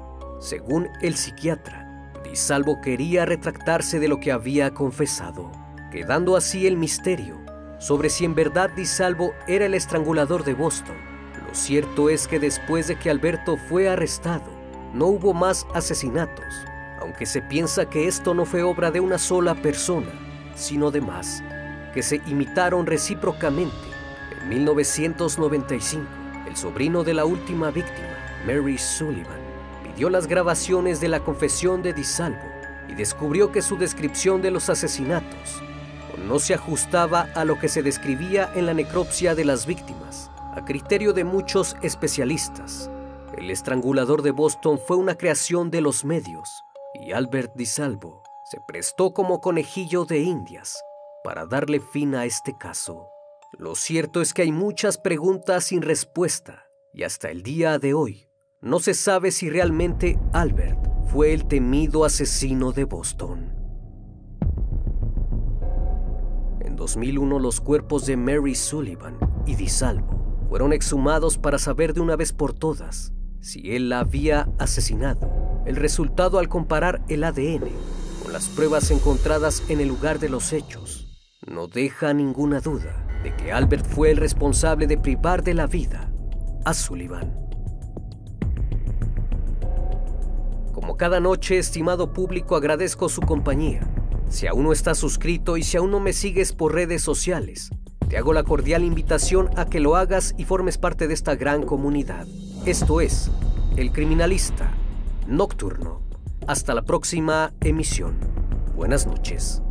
Según 0.43 0.89
el 1.01 1.15
psiquiatra, 1.15 2.11
Di 2.25 2.35
Salvo 2.35 2.81
quería 2.81 3.25
retractarse 3.25 4.01
de 4.01 4.09
lo 4.09 4.19
que 4.19 4.33
había 4.33 4.75
confesado, 4.75 5.53
quedando 5.93 6.35
así 6.35 6.67
el 6.67 6.77
misterio 6.77 7.41
sobre 7.79 8.11
si 8.11 8.25
en 8.25 8.35
verdad 8.35 8.69
Di 8.71 8.85
Salvo 8.85 9.35
era 9.47 9.67
el 9.67 9.75
estrangulador 9.75 10.43
de 10.43 10.55
Boston. 10.55 10.97
Lo 11.47 11.55
cierto 11.55 12.11
es 12.11 12.27
que 12.27 12.41
después 12.41 12.89
de 12.89 12.99
que 12.99 13.09
Alberto 13.09 13.57
fue 13.57 13.89
arrestado, 13.89 14.51
no 14.93 15.07
hubo 15.07 15.33
más 15.33 15.65
asesinatos, 15.75 16.67
aunque 17.01 17.25
se 17.25 17.41
piensa 17.41 17.89
que 17.89 18.09
esto 18.09 18.35
no 18.35 18.45
fue 18.45 18.65
obra 18.65 18.91
de 18.91 18.99
una 18.99 19.19
sola 19.19 19.55
persona, 19.55 20.11
sino 20.57 20.91
de 20.91 21.03
más, 21.03 21.41
que 21.95 22.03
se 22.03 22.21
imitaron 22.27 22.87
recíprocamente 22.87 23.77
1995, 24.49 26.05
el 26.49 26.57
sobrino 26.57 27.05
de 27.05 27.15
la 27.15 27.25
última 27.27 27.71
víctima, 27.71 28.09
Mary 28.45 28.77
Sullivan, 28.77 29.42
pidió 29.93 30.09
las 30.11 30.27
grabaciones 30.27 31.01
de 31.01 31.09
la 31.09 31.21
confesión 31.21 31.83
de 31.83 31.93
DiSalvo 31.93 32.41
y 32.89 32.95
descubrió 32.95 33.53
que 33.53 33.63
su 33.63 33.77
descripción 33.77 34.41
de 34.41 34.51
los 34.51 34.71
asesinatos 34.71 35.63
no 36.27 36.39
se 36.39 36.55
ajustaba 36.55 37.29
a 37.35 37.45
lo 37.45 37.59
que 37.59 37.69
se 37.69 37.83
describía 37.83 38.51
en 38.55 38.67
la 38.67 38.75
necropsia 38.75 39.35
de 39.35 39.45
las 39.45 39.67
víctimas, 39.67 40.31
a 40.55 40.65
criterio 40.65 41.13
de 41.13 41.25
muchos 41.25 41.77
especialistas. 41.83 42.91
El 43.37 43.51
estrangulador 43.51 44.23
de 44.23 44.31
Boston 44.31 44.79
fue 44.79 44.97
una 44.97 45.17
creación 45.17 45.71
de 45.71 45.81
los 45.81 46.05
medios 46.05 46.49
y 46.95 47.13
Albert 47.13 47.55
DiSalvo 47.55 48.23
se 48.51 48.59
prestó 48.67 49.13
como 49.13 49.41
conejillo 49.41 50.05
de 50.05 50.21
indias 50.21 50.83
para 51.25 51.47
darle 51.47 51.81
fin 51.81 52.15
a 52.15 52.25
este 52.25 52.57
caso. 52.57 53.09
Lo 53.59 53.75
cierto 53.75 54.21
es 54.23 54.33
que 54.33 54.43
hay 54.43 54.53
muchas 54.53 54.97
preguntas 54.97 55.65
sin 55.65 55.83
respuesta 55.83 56.67
y 56.93 57.03
hasta 57.03 57.31
el 57.31 57.43
día 57.43 57.79
de 57.79 57.95
hoy 57.95 58.32
no 58.63 58.79
se 58.79 58.95
sabe 58.95 59.33
si 59.33 59.51
realmente 59.51 60.21
Albert 60.33 60.79
fue 61.09 61.33
el 61.33 61.47
temido 61.47 62.05
asesino 62.05 62.71
de 62.71 62.85
Boston. 62.85 63.53
En 66.61 66.77
2001 66.77 67.41
los 67.41 67.61
cuerpos 67.61 68.07
de 68.07 68.17
Mary 68.17 68.55
Sullivan 68.55 69.19
y 69.47 69.57
DiSalvo 69.57 70.47
fueron 70.49 70.73
exhumados 70.73 71.39
para 71.39 71.59
saber 71.59 71.93
de 71.93 72.01
una 72.01 72.15
vez 72.15 72.33
por 72.33 72.55
todas 72.55 73.13
si 73.41 73.75
él 73.75 73.89
la 73.89 73.99
había 73.99 74.49
asesinado. 74.61 75.29
El 75.67 75.75
resultado 75.75 76.39
al 76.39 76.49
comparar 76.49 77.03
el 77.09 77.25
ADN 77.25 77.69
con 78.23 78.33
las 78.33 78.49
pruebas 78.49 78.93
encontradas 78.93 79.65
en 79.71 79.81
el 79.81 79.89
lugar 79.89 80.21
de 80.21 80.29
los 80.29 80.53
hechos 80.53 81.19
no 81.51 81.67
deja 81.67 82.15
ninguna 82.15 82.61
duda 82.61 83.09
de 83.25 83.35
que 83.35 83.53
Albert 83.53 83.87
fue 83.87 84.13
el 84.13 84.19
responsable 84.19 84.87
de 84.87 84.99
privar 84.99 85.43
de 85.43 85.55
la 85.55 85.67
vida 85.67 86.13
a 86.65 86.75
Sullivan. 86.75 87.42
Como 90.83 90.97
cada 90.97 91.21
noche, 91.21 91.59
estimado 91.59 92.13
público, 92.13 92.57
agradezco 92.57 93.09
su 93.09 93.21
compañía. 93.21 93.89
Si 94.29 94.49
aún 94.49 94.65
no 94.65 94.73
estás 94.73 94.99
suscrito 94.99 95.57
y 95.57 95.63
si 95.63 95.77
aún 95.77 95.93
no 95.93 96.01
me 96.01 96.13
sigues 96.13 96.53
por 96.53 96.75
redes 96.75 97.03
sociales, 97.03 97.71
te 98.09 98.19
hago 98.19 98.33
la 98.33 98.43
cordial 98.43 98.83
invitación 98.83 99.49
a 99.57 99.67
que 99.67 99.79
lo 99.79 99.95
hagas 99.95 100.35
y 100.39 100.45
formes 100.45 100.79
parte 100.79 101.07
de 101.07 101.15
esta 101.15 101.37
gran 101.37 101.63
comunidad. 101.63 102.27
Esto 102.67 103.01
es 103.01 103.31
El 103.77 103.93
Criminalista 103.93 104.73
Nocturno. 105.29 106.03
Hasta 106.49 106.75
la 106.75 106.83
próxima 106.83 107.53
emisión. 107.61 108.17
Buenas 108.75 109.07
noches. 109.07 109.63